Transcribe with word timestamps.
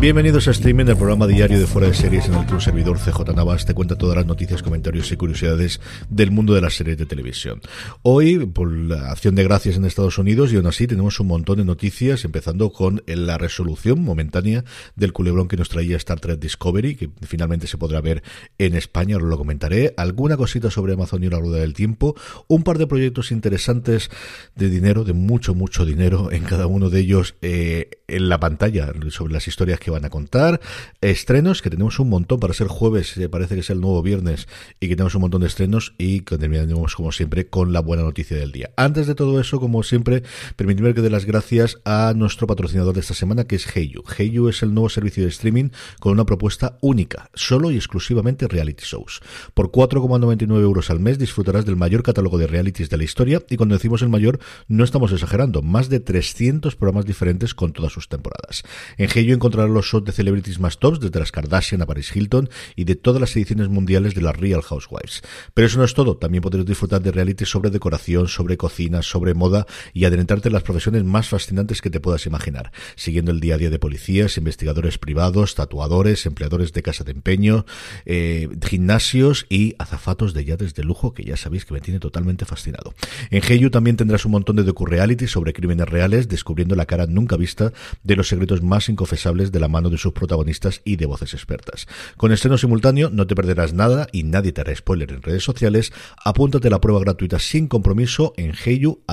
Bienvenidos 0.00 0.48
a 0.48 0.52
Streaming, 0.52 0.86
el 0.86 0.96
programa 0.96 1.26
diario 1.26 1.60
de 1.60 1.66
Fuera 1.66 1.86
de 1.86 1.92
Series 1.92 2.26
en 2.26 2.32
el 2.32 2.46
que 2.46 2.54
un 2.54 2.60
servidor 2.62 2.98
CJ 2.98 3.34
Navas 3.36 3.66
te 3.66 3.74
cuenta 3.74 3.98
todas 3.98 4.16
las 4.16 4.24
noticias, 4.24 4.62
comentarios 4.62 5.12
y 5.12 5.16
curiosidades 5.18 5.78
del 6.08 6.30
mundo 6.30 6.54
de 6.54 6.62
las 6.62 6.74
series 6.74 6.96
de 6.96 7.04
televisión. 7.04 7.60
Hoy, 8.00 8.46
por 8.46 8.72
la 8.72 9.10
acción 9.10 9.34
de 9.34 9.44
gracias 9.44 9.76
en 9.76 9.84
Estados 9.84 10.16
Unidos, 10.16 10.54
y 10.54 10.56
aún 10.56 10.66
así 10.68 10.86
tenemos 10.86 11.20
un 11.20 11.26
montón 11.26 11.58
de 11.58 11.66
noticias, 11.66 12.24
empezando 12.24 12.72
con 12.72 13.02
la 13.06 13.36
resolución 13.36 14.02
momentánea 14.02 14.64
del 14.96 15.12
culebrón 15.12 15.48
que 15.48 15.58
nos 15.58 15.68
traía 15.68 15.98
Star 15.98 16.18
Trek 16.18 16.40
Discovery, 16.40 16.94
que 16.94 17.10
finalmente 17.20 17.66
se 17.66 17.76
podrá 17.76 18.00
ver 18.00 18.22
en 18.56 18.76
España, 18.76 19.18
os 19.18 19.22
lo 19.22 19.36
comentaré, 19.36 19.92
alguna 19.98 20.38
cosita 20.38 20.70
sobre 20.70 20.94
Amazon 20.94 21.24
y 21.24 21.28
la 21.28 21.40
rueda 21.40 21.58
del 21.58 21.74
tiempo, 21.74 22.16
un 22.48 22.62
par 22.62 22.78
de 22.78 22.86
proyectos 22.86 23.32
interesantes 23.32 24.10
de 24.56 24.70
dinero, 24.70 25.04
de 25.04 25.12
mucho, 25.12 25.54
mucho 25.54 25.84
dinero 25.84 26.32
en 26.32 26.44
cada 26.44 26.66
uno 26.66 26.88
de 26.88 27.00
ellos 27.00 27.34
eh, 27.42 27.90
en 28.08 28.30
la 28.30 28.40
pantalla, 28.40 28.94
sobre 29.10 29.34
las 29.34 29.46
historias 29.46 29.78
que 29.78 29.89
van 29.90 30.04
a 30.04 30.10
contar. 30.10 30.60
Estrenos, 31.00 31.62
que 31.62 31.70
tenemos 31.70 31.98
un 31.98 32.08
montón 32.08 32.40
para 32.40 32.54
ser 32.54 32.68
jueves, 32.68 33.14
parece 33.30 33.54
que 33.54 33.60
es 33.60 33.70
el 33.70 33.80
nuevo 33.80 34.02
viernes, 34.02 34.48
y 34.80 34.88
que 34.88 34.96
tenemos 34.96 35.14
un 35.14 35.22
montón 35.22 35.42
de 35.42 35.46
estrenos 35.46 35.94
y 35.98 36.20
que 36.20 36.38
terminaremos, 36.38 36.94
como 36.94 37.12
siempre, 37.12 37.46
con 37.48 37.72
la 37.72 37.80
buena 37.80 38.02
noticia 38.02 38.36
del 38.36 38.52
día. 38.52 38.70
Antes 38.76 39.06
de 39.06 39.14
todo 39.14 39.40
eso, 39.40 39.60
como 39.60 39.82
siempre, 39.82 40.22
permitidme 40.56 40.94
que 40.94 41.00
dé 41.00 41.10
las 41.10 41.24
gracias 41.24 41.78
a 41.84 42.12
nuestro 42.16 42.46
patrocinador 42.46 42.94
de 42.94 43.00
esta 43.00 43.14
semana, 43.14 43.44
que 43.44 43.56
es 43.56 43.76
Heyu. 43.76 44.02
Heyu 44.16 44.48
es 44.48 44.62
el 44.62 44.74
nuevo 44.74 44.88
servicio 44.88 45.22
de 45.22 45.30
streaming 45.30 45.70
con 45.98 46.12
una 46.12 46.24
propuesta 46.24 46.78
única, 46.80 47.30
solo 47.34 47.70
y 47.70 47.76
exclusivamente 47.76 48.48
reality 48.48 48.84
shows. 48.84 49.20
Por 49.54 49.70
4,99 49.70 50.60
euros 50.60 50.90
al 50.90 51.00
mes 51.00 51.18
disfrutarás 51.18 51.64
del 51.64 51.76
mayor 51.76 52.02
catálogo 52.02 52.38
de 52.38 52.46
realities 52.46 52.90
de 52.90 52.96
la 52.96 53.04
historia, 53.04 53.42
y 53.48 53.56
cuando 53.56 53.74
decimos 53.74 54.02
el 54.02 54.08
mayor, 54.08 54.38
no 54.68 54.84
estamos 54.84 55.12
exagerando, 55.12 55.62
más 55.62 55.88
de 55.88 56.00
300 56.00 56.76
programas 56.76 57.06
diferentes 57.06 57.54
con 57.54 57.72
todas 57.72 57.92
sus 57.92 58.08
temporadas. 58.08 58.62
En 58.96 59.08
Heyu 59.12 59.34
encontrarás 59.34 59.70
los 59.70 59.79
shows 59.86 60.04
de 60.04 60.12
celebrities 60.12 60.60
más 60.60 60.78
tops, 60.78 61.00
desde 61.00 61.18
las 61.18 61.32
Kardashian 61.32 61.82
a 61.82 61.86
Paris 61.86 62.14
Hilton 62.14 62.48
y 62.76 62.84
de 62.84 62.96
todas 62.96 63.20
las 63.20 63.34
ediciones 63.36 63.68
mundiales 63.68 64.14
de 64.14 64.22
las 64.22 64.36
Real 64.36 64.62
Housewives. 64.62 65.22
Pero 65.54 65.66
eso 65.66 65.78
no 65.78 65.84
es 65.84 65.94
todo, 65.94 66.16
también 66.16 66.42
podrás 66.42 66.66
disfrutar 66.66 67.02
de 67.02 67.12
realities 67.12 67.48
sobre 67.48 67.70
decoración, 67.70 68.28
sobre 68.28 68.56
cocina, 68.56 69.02
sobre 69.02 69.34
moda 69.34 69.66
y 69.92 70.04
adentrarte 70.04 70.48
en 70.48 70.54
las 70.54 70.62
profesiones 70.62 71.04
más 71.04 71.28
fascinantes 71.28 71.80
que 71.82 71.90
te 71.90 72.00
puedas 72.00 72.26
imaginar, 72.26 72.72
siguiendo 72.96 73.30
el 73.30 73.40
día 73.40 73.54
a 73.54 73.58
día 73.58 73.70
de 73.70 73.78
policías, 73.78 74.36
investigadores 74.36 74.98
privados, 74.98 75.54
tatuadores, 75.54 76.26
empleadores 76.26 76.72
de 76.72 76.82
casa 76.82 77.04
de 77.04 77.12
empeño, 77.12 77.64
eh, 78.04 78.48
gimnasios 78.64 79.46
y 79.48 79.74
azafatos 79.78 80.34
de 80.34 80.44
yates 80.44 80.74
de 80.74 80.84
lujo, 80.84 81.14
que 81.14 81.24
ya 81.24 81.36
sabéis 81.36 81.64
que 81.64 81.74
me 81.74 81.80
tiene 81.80 82.00
totalmente 82.00 82.44
fascinado. 82.44 82.94
En 83.30 83.42
Heyu 83.42 83.70
también 83.70 83.96
tendrás 83.96 84.24
un 84.24 84.32
montón 84.32 84.56
de 84.56 84.64
docu-reality 84.64 85.26
sobre 85.26 85.52
crímenes 85.52 85.88
reales, 85.88 86.28
descubriendo 86.28 86.74
la 86.76 86.86
cara 86.86 87.06
nunca 87.06 87.36
vista 87.36 87.72
de 88.02 88.16
los 88.16 88.28
secretos 88.28 88.62
más 88.62 88.88
inconfesables 88.88 89.52
de 89.52 89.60
la 89.60 89.68
mano 89.70 89.88
de 89.90 89.98
sus 89.98 90.12
protagonistas 90.12 90.82
y 90.84 90.96
de 90.96 91.06
voces 91.06 91.34
expertas. 91.34 91.86
Con 92.16 92.32
estreno 92.32 92.58
simultáneo 92.58 93.10
no 93.10 93.26
te 93.26 93.34
perderás 93.34 93.72
nada 93.72 94.06
y 94.12 94.24
nadie 94.24 94.52
te 94.52 94.60
hará 94.60 94.74
spoiler 94.74 95.10
en 95.12 95.22
redes 95.22 95.44
sociales. 95.44 95.92
Apúntate 96.24 96.68
a 96.68 96.70
la 96.70 96.80
prueba 96.80 97.00
gratuita 97.00 97.38
sin 97.38 97.68
compromiso 97.68 98.34
en 98.36 98.52
heyu.com. 98.52 99.10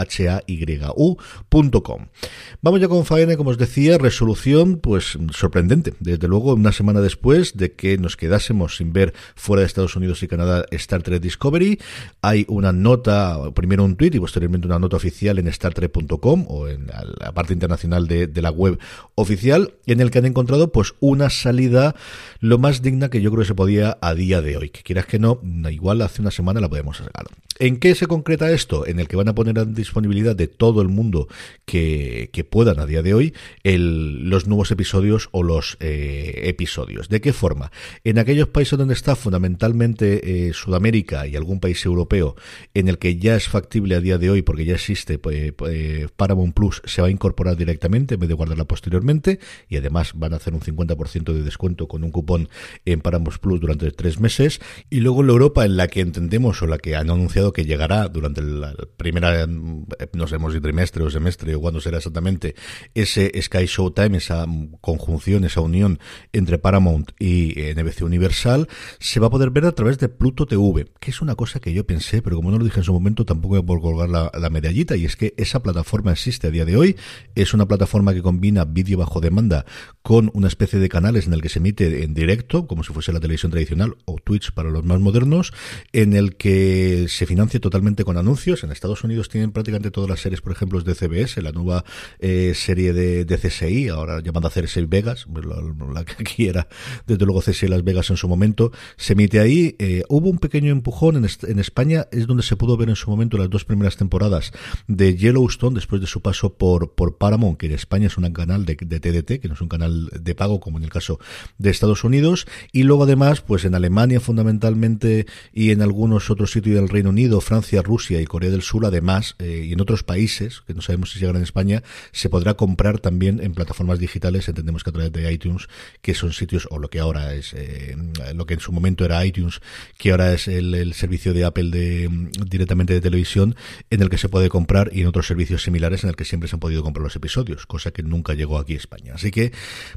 Vamos 2.62 2.82
ya 2.82 2.88
con 2.88 3.06
faena, 3.06 3.38
como 3.38 3.52
os 3.52 3.58
decía, 3.58 3.98
resolución 3.98 4.78
pues 4.78 5.18
sorprendente. 5.32 5.94
Desde 6.00 6.28
luego, 6.28 6.54
una 6.54 6.72
semana 6.72 7.02
después 7.02 7.56
de 7.56 7.74
que 7.74 7.98
nos 7.98 8.18
quedásemos 8.18 8.78
sin 8.78 8.94
ver 8.94 9.14
fuera 9.36 9.62
de 9.62 9.68
Estados 9.68 9.96
Unidos 9.96 10.24
y 10.24 10.28
Canadá 10.28 10.66
Star 10.72 11.04
Trek 11.04 11.22
Discovery, 11.22 11.80
hay 12.22 12.46
una 12.50 12.72
nota, 12.72 13.52
primero 13.54 13.84
un 13.84 13.96
tweet 13.96 14.12
y 14.14 14.20
posteriormente 14.20 14.68
una 14.68 14.80
nota 14.80 14.98
oficial 14.98 15.40
en 15.40 15.52
startrek.com 15.52 16.46
o 16.48 16.68
en 16.68 16.88
la 16.88 17.32
parte 17.34 17.54
internacional 17.54 18.08
de, 18.08 18.28
de 18.28 18.42
la 18.42 18.50
web 18.50 18.80
oficial 19.16 19.74
en 19.86 20.02
el 20.02 20.12
que 20.12 20.20
han 20.20 20.26
encontrado 20.26 20.47
pues 20.72 20.94
una 21.00 21.30
salida 21.30 21.96
lo 22.40 22.58
más 22.58 22.82
digna 22.82 23.10
que 23.10 23.22
yo 23.22 23.32
creo 23.32 23.42
que 23.42 23.48
se 23.48 23.56
podía 23.56 23.98
a 24.02 24.14
día 24.14 24.42
de 24.42 24.58
hoy. 24.58 24.70
Que 24.70 24.82
quieras 24.82 25.06
que 25.06 25.20
no, 25.20 25.42
igual 25.70 26.02
hace 26.02 26.22
una 26.22 26.32
semana 26.32 26.62
la 26.62 26.70
podemos 26.70 26.98
sacar. 26.98 27.26
¿En 27.60 27.78
qué 27.78 27.96
se 27.96 28.06
concreta 28.06 28.52
esto? 28.52 28.86
En 28.86 29.00
el 29.00 29.08
que 29.08 29.16
van 29.16 29.30
a 29.30 29.36
poner 29.36 29.58
a 29.58 29.66
disponibilidad 29.66 30.36
de 30.36 30.48
todo 30.48 30.82
el 30.82 30.90
mundo 30.90 31.28
que, 31.66 32.30
que 32.32 32.44
puedan 32.44 32.80
a 32.80 32.86
día 32.86 33.02
de 33.02 33.16
hoy 33.16 33.34
el, 33.64 34.30
los 34.30 34.48
nuevos 34.48 34.70
episodios 34.70 35.30
o 35.32 35.42
los 35.42 35.78
eh, 35.80 36.42
episodios. 36.44 37.10
¿De 37.10 37.20
qué 37.20 37.34
forma? 37.34 37.72
En 38.04 38.20
aquellos 38.20 38.48
países 38.50 38.78
donde 38.78 38.94
está 38.94 39.16
fundamentalmente 39.16 40.48
eh, 40.48 40.54
Sudamérica 40.54 41.26
y 41.26 41.36
algún 41.36 41.60
país 41.60 41.84
europeo 41.84 42.36
en 42.76 42.90
el 42.90 43.00
que 43.00 43.18
ya 43.18 43.36
es 43.36 43.48
factible 43.48 43.96
a 43.96 44.02
día 44.02 44.20
de 44.20 44.30
hoy 44.30 44.44
porque 44.44 44.66
ya 44.66 44.76
existe 44.76 45.18
pues, 45.18 45.54
eh, 45.68 46.08
Paramount 46.16 46.54
Plus 46.54 46.82
se 46.86 47.02
va 47.02 47.08
a 47.08 47.12
incorporar 47.12 47.58
directamente 47.58 48.16
en 48.16 48.20
vez 48.20 48.30
de 48.30 48.36
guardarla 48.36 48.66
posteriormente 48.66 49.40
y 49.68 49.78
además 49.78 50.12
van 50.16 50.34
a 50.34 50.37
hacer 50.38 50.54
un 50.54 50.62
50% 50.62 51.34
de 51.34 51.44
descuento 51.44 51.88
con 51.88 52.04
un 52.04 52.12
cupón 52.12 52.50
en 52.86 53.02
Paramount 53.02 53.38
Plus 53.40 53.60
durante 53.60 53.92
tres 53.92 54.20
meses. 54.20 54.60
Y 54.90 55.02
luego 55.02 55.24
la 55.24 55.34
Europa 55.34 55.66
en 55.66 55.78
la 55.78 55.88
que 55.88 56.02
entendemos 56.02 56.62
o 56.62 56.68
la 56.68 56.78
que 56.78 56.96
han 56.96 57.10
anunciado 57.10 57.54
que 57.54 57.66
llegará 57.66 58.08
durante 58.08 58.42
la 58.42 58.74
primera 58.98 59.48
no 59.48 60.28
sabemos 60.28 60.54
si 60.54 60.62
trimestre 60.62 61.04
o 61.04 61.10
semestre 61.10 61.56
o 61.56 61.62
cuándo 61.62 61.82
será 61.82 61.98
exactamente 61.98 62.56
ese 62.94 63.32
Sky 63.42 63.66
Showtime, 63.66 64.18
esa 64.18 64.46
conjunción, 64.82 65.44
esa 65.44 65.62
unión 65.62 66.00
entre 66.34 66.58
Paramount 66.58 67.12
y 67.20 67.60
eh, 67.60 67.76
NBC 67.76 68.02
Universal, 68.02 68.68
se 69.00 69.20
va 69.20 69.28
a 69.28 69.30
poder 69.30 69.52
ver 69.52 69.66
a 69.66 69.72
través 69.72 69.98
de 70.00 70.10
Pluto 70.10 70.46
TV, 70.46 70.86
que 71.00 71.12
es 71.12 71.22
una 71.22 71.36
cosa 71.36 71.60
que 71.60 71.74
yo 71.74 71.86
pensé, 71.86 72.22
pero 72.22 72.36
como 72.36 72.52
no 72.52 72.58
lo 72.58 72.66
dije 72.66 72.80
en 72.80 72.84
su 72.84 72.94
momento, 72.94 73.26
tampoco 73.26 73.56
voy 73.56 73.64
a 73.64 73.66
por 73.66 73.82
colgar 73.82 74.10
la, 74.10 74.32
la 74.38 74.50
medallita, 74.50 74.96
y 74.96 75.06
es 75.06 75.16
que 75.16 75.34
esa 75.38 75.62
plataforma 75.62 76.12
existe 76.12 76.48
a 76.48 76.52
día 76.52 76.66
de 76.66 76.78
hoy, 76.78 76.96
es 77.36 77.54
una 77.54 77.68
plataforma 77.68 78.14
que 78.14 78.22
combina 78.22 78.66
vídeo 78.66 78.98
bajo 78.98 79.20
demanda 79.20 79.66
con 80.02 80.17
una 80.34 80.48
especie 80.48 80.80
de 80.80 80.90
canales 80.90 81.28
en 81.28 81.34
el 81.34 81.42
que 81.42 81.50
se 81.50 81.60
emite 81.60 82.04
en 82.04 82.14
directo, 82.14 82.68
como 82.68 82.84
si 82.84 82.94
fuese 82.94 83.14
la 83.14 83.20
televisión 83.20 83.52
tradicional 83.52 83.96
o 84.06 84.16
Twitch 84.16 84.52
para 84.52 84.70
los 84.70 84.84
más 84.84 85.00
modernos, 85.00 85.54
en 85.94 86.14
el 86.14 86.36
que 86.36 87.06
se 87.10 87.26
financia 87.26 87.60
totalmente 87.60 88.04
con 88.04 88.18
anuncios. 88.18 88.64
En 88.64 88.72
Estados 88.72 89.04
Unidos 89.04 89.30
tienen 89.30 89.52
prácticamente 89.52 89.92
todas 89.92 90.10
las 90.10 90.20
series, 90.20 90.42
por 90.42 90.52
ejemplo, 90.52 90.82
de 90.82 90.96
CBS, 90.96 91.42
la 91.42 91.52
nueva 91.52 91.84
eh, 92.20 92.54
serie 92.56 92.94
de, 92.94 93.26
de, 93.26 93.38
CSI, 93.38 93.90
ahora 93.90 94.22
llamada 94.22 94.50
CSI 94.50 94.86
Vegas, 94.86 95.28
pues 95.32 95.46
la, 95.46 95.62
la, 95.94 96.06
que 96.06 96.24
quiera, 96.24 96.68
desde 97.06 97.26
luego 97.26 97.42
CSI 97.42 97.68
Las 97.68 97.84
Vegas 97.84 98.10
en 98.10 98.18
su 98.18 98.28
momento, 98.28 98.72
se 98.96 99.14
emite 99.14 99.40
ahí. 99.40 99.76
Eh, 99.80 100.04
hubo 100.10 100.30
un 100.30 100.40
pequeño 100.40 100.72
empujón 100.72 101.18
en, 101.18 101.28
en, 101.48 101.60
España, 101.60 102.08
es 102.12 102.28
donde 102.28 102.44
se 102.44 102.56
pudo 102.56 102.78
ver 102.78 102.90
en 102.90 102.96
su 102.96 103.10
momento 103.10 103.38
las 103.38 103.50
dos 103.50 103.66
primeras 103.66 103.98
temporadas 103.98 104.52
de 104.88 105.16
Yellowstone, 105.16 105.76
después 105.76 106.02
de 106.02 106.08
su 106.08 106.22
paso 106.22 106.54
por, 106.54 106.94
por 106.94 107.18
Paramount, 107.18 107.58
que 107.58 107.68
en 107.68 107.74
España 107.74 108.08
es 108.08 108.18
un 108.18 108.32
canal 108.32 108.66
de, 108.66 108.76
de 108.76 109.00
TDT, 109.00 109.42
que 109.42 109.48
no 109.48 109.54
es 109.54 109.62
un 109.62 109.70
canal 109.70 110.07
de 110.12 110.36
pago, 110.36 110.60
como 110.60 110.78
en 110.78 110.84
el 110.84 110.90
caso 110.90 111.20
de 111.58 111.70
Estados 111.70 112.04
Unidos. 112.04 112.48
Y 112.72 112.84
luego 112.84 113.04
además, 113.04 113.42
pues 113.42 113.66
en 113.66 113.76
Alemania 113.76 114.20
fundamentalmente 114.20 115.26
y 115.54 115.72
en 115.72 115.82
algunos 115.82 116.30
otros 116.30 116.52
sitios 116.52 116.76
del 116.76 116.90
Reino 116.90 117.10
Unido, 117.10 117.42
Francia, 117.42 117.82
Rusia 117.82 118.22
y 118.22 118.26
Corea 118.26 118.50
del 118.50 118.62
Sur, 118.62 118.86
además, 118.86 119.36
eh, 119.40 119.66
y 119.68 119.74
en 119.74 119.82
otros 119.82 120.04
países, 120.04 120.62
que 120.66 120.74
no 120.74 120.82
sabemos 120.82 121.12
si 121.12 121.20
llegarán 121.20 121.38
en 121.38 121.44
España, 121.44 121.84
se 122.12 122.30
podrá 122.30 122.56
comprar 122.56 123.00
también 123.00 123.40
en 123.42 123.54
plataformas 123.54 124.00
digitales, 124.00 124.48
entendemos 124.48 124.84
que 124.84 124.90
a 124.90 124.94
través 124.94 125.12
de 125.12 125.32
iTunes, 125.32 125.68
que 126.02 126.14
son 126.14 126.34
sitios, 126.34 126.68
o 126.72 126.80
lo 126.80 126.90
que 126.90 127.00
ahora 127.00 127.34
es, 127.34 127.54
eh, 127.54 127.96
lo 128.34 128.46
que 128.46 128.56
en 128.56 128.60
su 128.60 128.72
momento 128.72 129.06
era 129.06 129.26
iTunes, 129.26 129.62
que 129.98 130.12
ahora 130.12 130.34
es 130.34 130.48
el, 130.48 130.94
servicio 130.94 131.34
de 131.34 131.46
Apple 131.46 131.70
de, 131.70 132.10
directamente 132.48 132.94
de 132.94 133.02
televisión, 133.02 133.56
en 133.90 134.02
el 134.02 134.10
que 134.10 134.18
se 134.18 134.30
puede 134.30 134.50
comprar 134.50 134.90
y 134.94 135.02
en 135.02 135.08
otros 135.08 135.28
servicios 135.28 135.64
similares 135.64 136.04
en 136.04 136.10
el 136.10 136.16
que 136.16 136.26
siempre 136.26 136.48
se 136.48 136.56
han 136.56 136.60
podido 136.60 136.84
comprar 136.84 137.04
los 137.04 137.16
episodios, 137.16 137.66
cosa 137.66 137.92
que 137.92 138.04
nunca 138.04 138.34
llegó 138.34 138.58
aquí 138.58 138.74
a 138.74 138.78
España. 138.78 139.14
Así 139.16 139.32
que, 139.32 139.52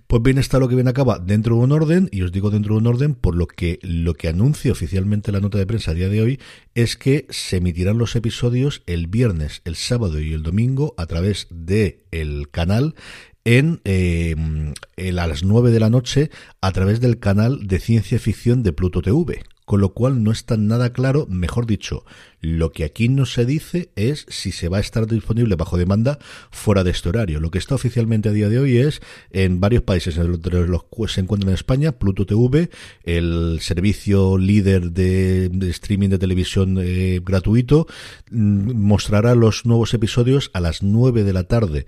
pues 0.06 0.23
bien 0.23 0.38
está 0.38 0.58
lo 0.58 0.69
que 0.69 0.75
bien 0.75 0.88
acaba 0.88 1.19
dentro 1.19 1.56
de 1.56 1.62
un 1.62 1.73
orden, 1.73 2.08
y 2.12 2.23
os 2.23 2.32
digo 2.32 2.50
dentro 2.50 2.75
de 2.75 2.81
un 2.81 2.87
orden, 2.87 3.14
por 3.14 3.35
lo 3.35 3.47
que 3.47 3.79
lo 3.82 4.14
que 4.14 4.29
anuncia 4.29 4.73
oficialmente 4.73 5.32
la 5.32 5.41
nota 5.41 5.58
de 5.58 5.67
prensa 5.67 5.93
a 5.93 5.94
día 5.94 6.08
de 6.08 6.23
hoy 6.23 6.41
es 6.75 6.97
que 6.97 7.26
se 7.31 7.58
emitirán 7.58 7.99
los 7.99 8.17
episodios 8.17 8.82
el 8.87 9.06
viernes, 9.06 9.62
el 9.64 9.76
sábado 9.76 10.20
y 10.20 10.32
el 10.32 10.43
domingo 10.43 10.94
a 10.97 11.06
través 11.06 11.47
de 11.50 12.05
canal 12.50 12.94
en, 13.44 13.81
eh, 13.85 14.35
a 15.19 15.26
las 15.26 15.43
9 15.43 15.70
de 15.70 15.81
la 15.81 15.91
noche 15.91 16.31
a 16.61 16.73
través 16.73 17.00
del 17.00 17.19
canal 17.19 17.67
de 17.67 17.81
ciencia 17.81 18.19
ficción 18.19 18.62
de 18.62 18.73
Pluto 18.73 19.02
TV 19.02 19.43
con 19.64 19.80
lo 19.80 19.92
cual 19.92 20.24
no 20.24 20.32
está 20.32 20.56
nada 20.56 20.92
claro, 20.92 21.26
mejor 21.28 21.66
dicho, 21.66 22.04
lo 22.40 22.72
que 22.72 22.84
aquí 22.84 23.08
no 23.08 23.26
se 23.26 23.44
dice 23.44 23.90
es 23.96 24.26
si 24.28 24.50
se 24.50 24.68
va 24.68 24.78
a 24.78 24.80
estar 24.80 25.06
disponible 25.06 25.56
bajo 25.56 25.76
demanda 25.76 26.18
fuera 26.50 26.84
de 26.84 26.90
este 26.90 27.08
horario. 27.08 27.38
Lo 27.38 27.50
que 27.50 27.58
está 27.58 27.74
oficialmente 27.74 28.28
a 28.28 28.32
día 28.32 28.48
de 28.48 28.58
hoy 28.58 28.78
es 28.78 29.00
en 29.30 29.60
varios 29.60 29.82
países, 29.82 30.16
entre 30.16 30.66
los 30.66 30.84
que 30.84 31.08
se 31.08 31.20
encuentran 31.20 31.50
en 31.50 31.54
España, 31.54 31.92
Pluto 31.92 32.26
TV, 32.26 32.70
el 33.04 33.58
servicio 33.60 34.38
líder 34.38 34.92
de, 34.92 35.50
streaming 35.70 36.08
de 36.08 36.18
televisión 36.18 36.78
eh, 36.80 37.20
gratuito, 37.22 37.86
mm, 38.30 38.72
mostrará 38.74 39.34
los 39.34 39.66
nuevos 39.66 39.92
episodios 39.94 40.50
a 40.54 40.60
las 40.60 40.82
9 40.82 41.24
de 41.24 41.32
la 41.32 41.44
tarde, 41.44 41.86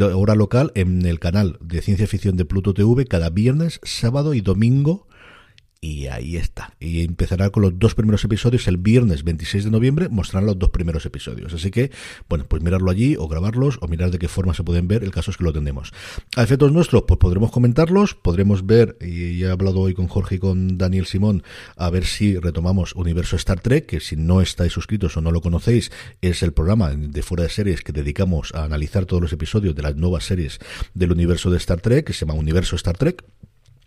hora 0.00 0.34
local, 0.34 0.72
en 0.74 1.06
el 1.06 1.18
canal 1.18 1.58
de 1.60 1.80
ciencia 1.80 2.06
ficción 2.06 2.36
de 2.36 2.44
Pluto 2.44 2.74
TV, 2.74 3.06
cada 3.06 3.30
viernes, 3.30 3.80
sábado 3.84 4.34
y 4.34 4.40
domingo 4.40 5.06
y 5.84 6.06
ahí 6.06 6.36
está. 6.36 6.74
Y 6.78 7.02
empezará 7.04 7.50
con 7.50 7.64
los 7.64 7.76
dos 7.76 7.96
primeros 7.96 8.24
episodios 8.24 8.68
el 8.68 8.76
viernes 8.76 9.24
26 9.24 9.64
de 9.64 9.70
noviembre, 9.72 10.08
mostrarán 10.08 10.46
los 10.46 10.56
dos 10.56 10.70
primeros 10.70 11.04
episodios. 11.06 11.52
Así 11.52 11.72
que, 11.72 11.90
bueno, 12.28 12.46
pues 12.46 12.62
mirarlo 12.62 12.88
allí 12.88 13.16
o 13.18 13.26
grabarlos 13.26 13.78
o 13.80 13.88
mirar 13.88 14.12
de 14.12 14.20
qué 14.20 14.28
forma 14.28 14.54
se 14.54 14.62
pueden 14.62 14.86
ver. 14.86 15.02
El 15.02 15.10
caso 15.10 15.32
es 15.32 15.36
que 15.36 15.42
lo 15.42 15.52
tenemos. 15.52 15.92
A 16.36 16.44
efectos 16.44 16.70
nuestros, 16.70 17.02
pues 17.02 17.18
podremos 17.18 17.50
comentarlos, 17.50 18.14
podremos 18.14 18.64
ver, 18.64 18.96
y 19.00 19.42
he 19.42 19.50
hablado 19.50 19.80
hoy 19.80 19.92
con 19.92 20.06
Jorge 20.06 20.36
y 20.36 20.38
con 20.38 20.78
Daniel 20.78 21.06
Simón, 21.06 21.42
a 21.76 21.90
ver 21.90 22.06
si 22.06 22.38
retomamos 22.38 22.94
Universo 22.94 23.34
Star 23.34 23.58
Trek, 23.58 23.86
que 23.86 23.98
si 23.98 24.14
no 24.14 24.40
estáis 24.40 24.72
suscritos 24.72 25.16
o 25.16 25.20
no 25.20 25.32
lo 25.32 25.40
conocéis, 25.40 25.90
es 26.20 26.44
el 26.44 26.52
programa 26.52 26.90
de 26.90 27.22
fuera 27.24 27.42
de 27.42 27.50
series 27.50 27.82
que 27.82 27.90
dedicamos 27.90 28.54
a 28.54 28.62
analizar 28.62 29.04
todos 29.04 29.20
los 29.20 29.32
episodios 29.32 29.74
de 29.74 29.82
las 29.82 29.96
nuevas 29.96 30.24
series 30.26 30.60
del 30.94 31.10
universo 31.10 31.50
de 31.50 31.56
Star 31.56 31.80
Trek, 31.80 32.06
que 32.06 32.12
se 32.12 32.24
llama 32.24 32.38
Universo 32.38 32.76
Star 32.76 32.96
Trek. 32.96 33.24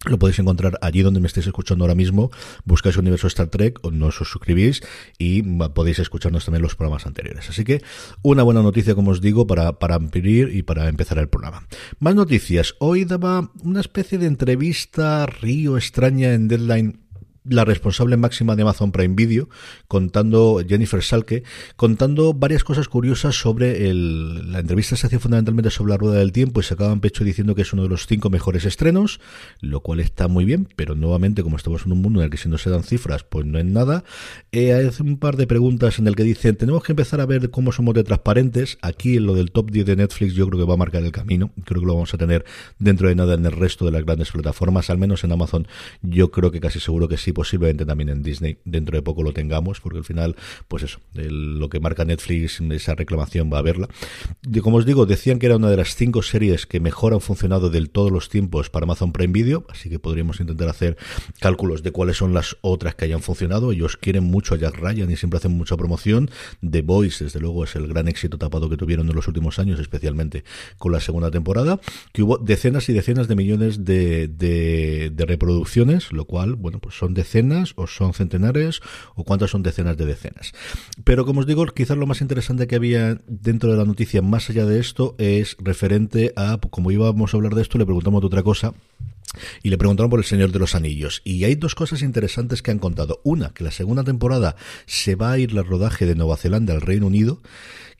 Lo 0.09 0.19
podéis 0.19 0.39
encontrar 0.39 0.77
allí 0.81 1.01
donde 1.01 1.19
me 1.19 1.27
estéis 1.27 1.47
escuchando 1.47 1.83
ahora 1.83 1.95
mismo. 1.95 2.31
Buscáis 2.65 2.97
Universo 2.97 3.27
Star 3.27 3.47
Trek, 3.47 3.79
o 3.83 3.91
no 3.91 4.07
os 4.07 4.15
suscribís 4.15 4.81
y 5.17 5.43
podéis 5.69 5.99
escucharnos 5.99 6.45
también 6.45 6.61
los 6.61 6.75
programas 6.75 7.05
anteriores. 7.05 7.49
Así 7.49 7.63
que 7.63 7.81
una 8.21 8.43
buena 8.43 8.61
noticia, 8.61 8.95
como 8.95 9.11
os 9.11 9.21
digo, 9.21 9.47
para, 9.47 9.79
para 9.79 9.95
ampliar 9.95 10.49
y 10.51 10.63
para 10.63 10.87
empezar 10.89 11.17
el 11.19 11.29
programa. 11.29 11.67
Más 11.99 12.15
noticias. 12.15 12.75
Hoy 12.79 13.05
daba 13.05 13.51
una 13.63 13.79
especie 13.79 14.17
de 14.17 14.27
entrevista 14.27 15.25
río 15.25 15.77
extraña 15.77 16.33
en 16.33 16.47
Deadline 16.47 17.04
la 17.47 17.65
responsable 17.65 18.17
máxima 18.17 18.55
de 18.55 18.63
Amazon 18.63 18.91
Prime 18.91 19.15
Video, 19.15 19.49
contando 19.87 20.61
Jennifer 20.67 21.01
Salke, 21.01 21.43
contando 21.75 22.33
varias 22.33 22.63
cosas 22.63 22.87
curiosas 22.87 23.35
sobre 23.35 23.89
el, 23.89 24.51
la 24.51 24.59
entrevista 24.59 24.95
se 24.95 25.07
hacía 25.07 25.19
fundamentalmente 25.19 25.69
sobre 25.69 25.91
la 25.91 25.97
rueda 25.97 26.19
del 26.19 26.31
tiempo 26.31 26.59
y 26.59 26.63
se 26.63 26.73
acaban 26.73 26.99
pecho 26.99 27.23
diciendo 27.23 27.55
que 27.55 27.61
es 27.61 27.73
uno 27.73 27.83
de 27.83 27.89
los 27.89 28.07
cinco 28.07 28.29
mejores 28.29 28.65
estrenos, 28.65 29.19
lo 29.61 29.81
cual 29.81 29.99
está 29.99 30.27
muy 30.27 30.45
bien, 30.45 30.67
pero 30.75 30.95
nuevamente 30.95 31.43
como 31.43 31.57
estamos 31.57 31.85
en 31.85 31.91
un 31.91 32.01
mundo 32.01 32.19
en 32.19 32.25
el 32.25 32.31
que 32.31 32.37
si 32.37 32.49
no 32.49 32.57
se 32.57 32.69
dan 32.69 32.83
cifras, 32.83 33.23
pues 33.23 33.45
no 33.45 33.59
es 33.59 33.65
nada. 33.65 34.03
Eh, 34.51 34.73
hay 34.73 34.89
un 34.99 35.17
par 35.17 35.37
de 35.37 35.47
preguntas 35.47 35.99
en 35.99 36.07
el 36.07 36.15
que 36.15 36.23
dicen, 36.23 36.55
tenemos 36.55 36.83
que 36.83 36.93
empezar 36.93 37.21
a 37.21 37.25
ver 37.25 37.49
cómo 37.49 37.71
somos 37.71 37.93
de 37.93 38.03
transparentes. 38.03 38.77
Aquí 38.81 39.17
en 39.17 39.25
lo 39.25 39.35
del 39.35 39.51
top 39.51 39.71
10 39.71 39.85
de 39.85 39.95
Netflix 39.95 40.33
yo 40.33 40.47
creo 40.47 40.59
que 40.59 40.65
va 40.65 40.73
a 40.73 40.77
marcar 40.77 41.03
el 41.03 41.11
camino, 41.11 41.51
creo 41.63 41.81
que 41.81 41.87
lo 41.87 41.93
vamos 41.93 42.13
a 42.13 42.17
tener 42.17 42.45
dentro 42.79 43.09
de 43.09 43.15
nada 43.15 43.35
en 43.35 43.45
el 43.45 43.51
resto 43.51 43.85
de 43.85 43.91
las 43.91 44.03
grandes 44.03 44.31
plataformas, 44.31 44.89
al 44.89 44.97
menos 44.97 45.23
en 45.23 45.31
Amazon 45.31 45.67
yo 46.01 46.31
creo 46.31 46.51
que 46.51 46.59
casi 46.59 46.79
seguro 46.79 47.07
que 47.07 47.17
sí 47.17 47.31
posiblemente 47.35 47.85
también 47.85 48.09
en 48.09 48.23
Disney 48.23 48.57
dentro 48.65 48.97
de 48.97 49.03
poco 49.03 49.21
lo 49.21 49.33
tengamos, 49.33 49.79
porque 49.79 49.99
al 49.99 50.03
final, 50.03 50.35
pues 50.67 50.81
eso, 50.81 50.99
lo 51.13 51.69
que 51.69 51.79
marca 51.79 52.03
Netflix, 52.03 52.59
esa 52.59 52.95
reclamación 52.95 53.51
va 53.53 53.59
a 53.59 53.61
verla. 53.61 53.87
Como 54.63 54.77
os 54.77 54.85
digo, 54.87 55.05
decían 55.05 55.37
que 55.37 55.45
era 55.45 55.57
una 55.57 55.69
de 55.69 55.77
las 55.77 55.95
cinco 55.95 56.23
series 56.23 56.65
que 56.65 56.79
mejor 56.79 57.13
han 57.13 57.21
funcionado 57.21 57.69
del 57.69 57.91
todos 57.91 58.11
los 58.11 58.29
tiempos 58.29 58.71
para 58.71 58.85
Amazon 58.85 59.11
Prime 59.11 59.33
Video, 59.33 59.67
así 59.69 59.89
que 59.89 59.99
podríamos 59.99 60.39
intentar 60.39 60.69
hacer 60.69 60.97
cálculos 61.39 61.83
de 61.83 61.91
cuáles 61.91 62.17
son 62.17 62.33
las 62.33 62.57
otras 62.61 62.95
que 62.95 63.05
hayan 63.05 63.21
funcionado. 63.21 63.71
Ellos 63.71 63.97
quieren 63.97 64.23
mucho 64.23 64.55
a 64.55 64.57
Jack 64.57 64.77
Ryan 64.79 65.11
y 65.11 65.17
siempre 65.17 65.37
hacen 65.37 65.51
mucha 65.51 65.77
promoción. 65.77 66.31
The 66.67 66.81
Voice, 66.81 67.23
desde 67.25 67.39
luego, 67.39 67.65
es 67.65 67.75
el 67.75 67.87
gran 67.87 68.07
éxito 68.07 68.37
tapado 68.37 68.69
que 68.69 68.77
tuvieron 68.77 69.07
en 69.09 69.15
los 69.15 69.27
últimos 69.27 69.59
años, 69.59 69.79
especialmente 69.79 70.43
con 70.77 70.91
la 70.91 71.01
segunda 71.01 71.29
temporada, 71.29 71.79
que 72.13 72.23
hubo 72.23 72.37
decenas 72.37 72.87
y 72.89 72.93
decenas 72.93 73.27
de 73.27 73.35
millones 73.35 73.83
de, 73.83 74.27
de, 74.27 75.11
de 75.13 75.25
reproducciones, 75.25 76.11
lo 76.11 76.25
cual, 76.25 76.55
bueno, 76.55 76.79
pues 76.79 76.95
son 76.95 77.13
decenas 77.25 77.73
o 77.75 77.87
son 77.87 78.13
centenares 78.13 78.81
o 79.15 79.23
cuántas 79.23 79.49
son 79.49 79.63
decenas 79.63 79.97
de 79.97 80.05
decenas. 80.05 80.53
Pero 81.03 81.25
como 81.25 81.39
os 81.39 81.47
digo, 81.47 81.65
quizás 81.65 81.97
lo 81.97 82.05
más 82.05 82.21
interesante 82.21 82.67
que 82.67 82.75
había 82.75 83.19
dentro 83.27 83.71
de 83.71 83.77
la 83.77 83.85
noticia 83.85 84.21
más 84.21 84.49
allá 84.49 84.65
de 84.65 84.79
esto 84.79 85.15
es 85.17 85.57
referente 85.59 86.33
a, 86.35 86.59
como 86.69 86.91
íbamos 86.91 87.33
a 87.33 87.37
hablar 87.37 87.55
de 87.55 87.63
esto, 87.63 87.77
le 87.77 87.85
preguntamos 87.85 88.23
otra 88.23 88.43
cosa. 88.43 88.73
Y 89.63 89.69
le 89.69 89.77
preguntaron 89.77 90.09
por 90.09 90.19
el 90.19 90.25
Señor 90.25 90.51
de 90.51 90.59
los 90.59 90.75
Anillos. 90.75 91.21
Y 91.25 91.43
hay 91.43 91.55
dos 91.55 91.75
cosas 91.75 92.03
interesantes 92.03 92.61
que 92.61 92.71
han 92.71 92.79
contado. 92.79 93.19
Una, 93.25 93.49
que 93.49 93.65
la 93.65 93.71
segunda 93.71 94.03
temporada 94.03 94.55
se 94.85 95.15
va 95.15 95.31
a 95.31 95.39
ir 95.39 95.51
la 95.51 95.63
rodaje 95.63 96.05
de 96.05 96.15
Nueva 96.15 96.37
Zelanda 96.37 96.73
al 96.73 96.79
Reino 96.79 97.07
Unido 97.07 97.41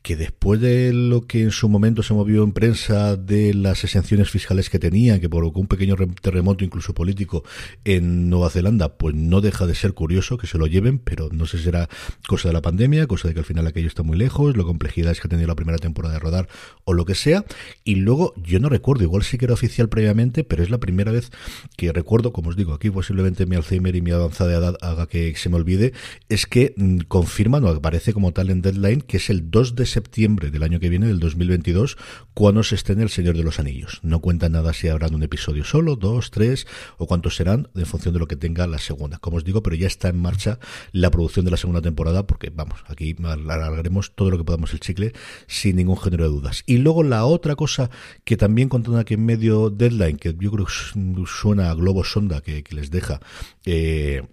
que 0.06 0.16
después 0.16 0.62
de 0.62 0.94
lo 0.94 1.26
que 1.26 1.42
en 1.42 1.50
su 1.50 1.68
momento 1.68 2.04
se 2.04 2.14
movió 2.14 2.44
en 2.44 2.52
prensa 2.52 3.16
de 3.16 3.56
las 3.56 3.84
exenciones 3.84 4.30
fiscales 4.30 4.70
que 4.70 4.78
tenía, 4.78 5.20
que 5.20 5.28
provocó 5.28 5.60
un 5.60 5.66
pequeño 5.66 5.96
terremoto 6.22 6.64
incluso 6.64 6.94
político 6.94 7.44
en 7.86 8.30
Nueva 8.30 8.52
Zelanda, 8.52 9.00
pues 9.00 9.16
no 9.16 9.42
deja 9.42 9.66
de 9.66 9.74
ser 9.74 9.94
curioso 9.94 10.38
que 10.38 10.46
se 10.46 10.60
lo 10.60 10.68
lleven, 10.68 11.00
pero 11.00 11.30
no 11.32 11.48
sé 11.48 11.58
si 11.58 11.64
será 11.64 11.90
cosa 12.28 12.50
de 12.50 12.54
la 12.54 12.62
pandemia, 12.62 13.08
cosa 13.08 13.28
de 13.28 13.34
que 13.34 13.40
al 13.40 13.48
final 13.48 13.66
aquello 13.66 13.88
está 13.88 14.04
muy 14.04 14.16
lejos, 14.16 14.56
la 14.56 14.64
complejidad 14.64 15.12
es 15.12 15.20
que 15.20 15.28
ha 15.28 15.30
tenido 15.30 15.48
la 15.48 15.56
primera 15.56 15.80
temporada 15.80 16.14
de 16.14 16.20
rodar 16.20 16.50
o 16.84 16.94
lo 16.94 17.06
que 17.06 17.16
sea. 17.16 17.44
Y 17.84 17.96
luego, 17.96 18.36
yo 18.38 18.60
no 18.60 18.70
recuerdo, 18.70 19.06
igual 19.06 19.24
sí 19.24 19.40
que 19.40 19.46
era 19.46 19.56
oficial 19.56 19.90
previamente, 19.90 20.44
pero 20.44 20.62
es 20.62 20.70
la 20.70 20.78
primera 20.78 21.12
vez 21.12 21.32
que 21.78 21.92
recuerdo, 21.92 22.32
como 22.32 22.50
os 22.50 22.56
digo, 22.56 22.76
aquí 22.76 22.92
posiblemente 22.92 23.48
mi 23.48 23.56
Alzheimer 23.56 23.96
y 23.96 24.02
mi 24.02 24.12
avanzada 24.12 24.54
edad 24.54 24.76
haga 24.82 25.08
que 25.08 25.36
se 25.36 25.50
me 25.50 25.56
olvide, 25.56 25.94
es 26.30 26.46
que 26.46 26.76
mm, 26.78 27.00
confirman 27.08 27.64
o 27.64 27.70
aparece 27.70 28.14
como 28.14 28.34
tal 28.34 28.52
en 28.52 28.62
Deadline 28.62 29.02
que 29.02 29.18
es 29.18 29.32
el 29.32 29.50
2 29.50 29.74
de 29.74 29.95
septiembre 29.96 30.52
del 30.52 30.64
año 30.64 30.82
que 30.82 30.90
viene, 30.90 31.08
del 31.08 31.22
2022, 31.22 31.98
cuando 32.34 32.64
se 32.64 32.76
estrene 32.76 33.04
El 33.04 33.10
Señor 33.10 33.38
de 33.38 33.44
los 33.44 33.60
Anillos. 33.60 34.02
No 34.04 34.20
cuenta 34.20 34.50
nada 34.50 34.74
si 34.74 34.90
habrá 34.90 35.08
un 35.08 35.24
episodio 35.24 35.64
solo, 35.64 35.96
dos, 35.96 36.32
tres 36.32 36.68
o 36.98 37.08
cuántos 37.08 37.38
serán 37.38 37.70
en 37.76 37.86
función 37.86 38.14
de 38.14 38.20
lo 38.20 38.28
que 38.28 38.36
tenga 38.36 38.68
la 38.68 38.78
segunda. 38.78 39.20
Como 39.20 39.38
os 39.38 39.46
digo, 39.46 39.64
pero 39.64 39.78
ya 39.78 39.88
está 39.88 40.10
en 40.10 40.18
marcha 40.18 40.60
la 40.92 41.12
producción 41.12 41.46
de 41.46 41.52
la 41.52 41.58
segunda 41.58 41.82
temporada 41.82 42.28
porque, 42.28 42.52
vamos, 42.54 42.84
aquí 42.88 43.16
alargaremos 43.24 44.16
todo 44.16 44.32
lo 44.32 44.38
que 44.38 44.44
podamos 44.44 44.74
el 44.74 44.82
chicle 44.82 45.14
sin 45.48 45.78
ningún 45.78 45.98
género 45.98 46.26
de 46.26 46.30
dudas. 46.30 46.64
Y 46.66 46.80
luego 46.80 47.02
la 47.02 47.26
otra 47.26 47.56
cosa 47.56 47.90
que 48.26 48.36
también 48.36 48.68
contan 48.68 48.98
aquí 48.98 49.14
en 49.14 49.26
medio 49.26 49.70
deadline, 49.70 50.18
que 50.18 50.36
yo 50.38 50.52
creo 50.52 50.66
que 50.66 51.26
suena 51.26 51.72
a 51.72 51.74
globo 51.74 52.04
sonda 52.04 52.42
que, 52.42 52.66
les 52.72 52.92
deja 52.92 53.22
eh, 53.64 54.24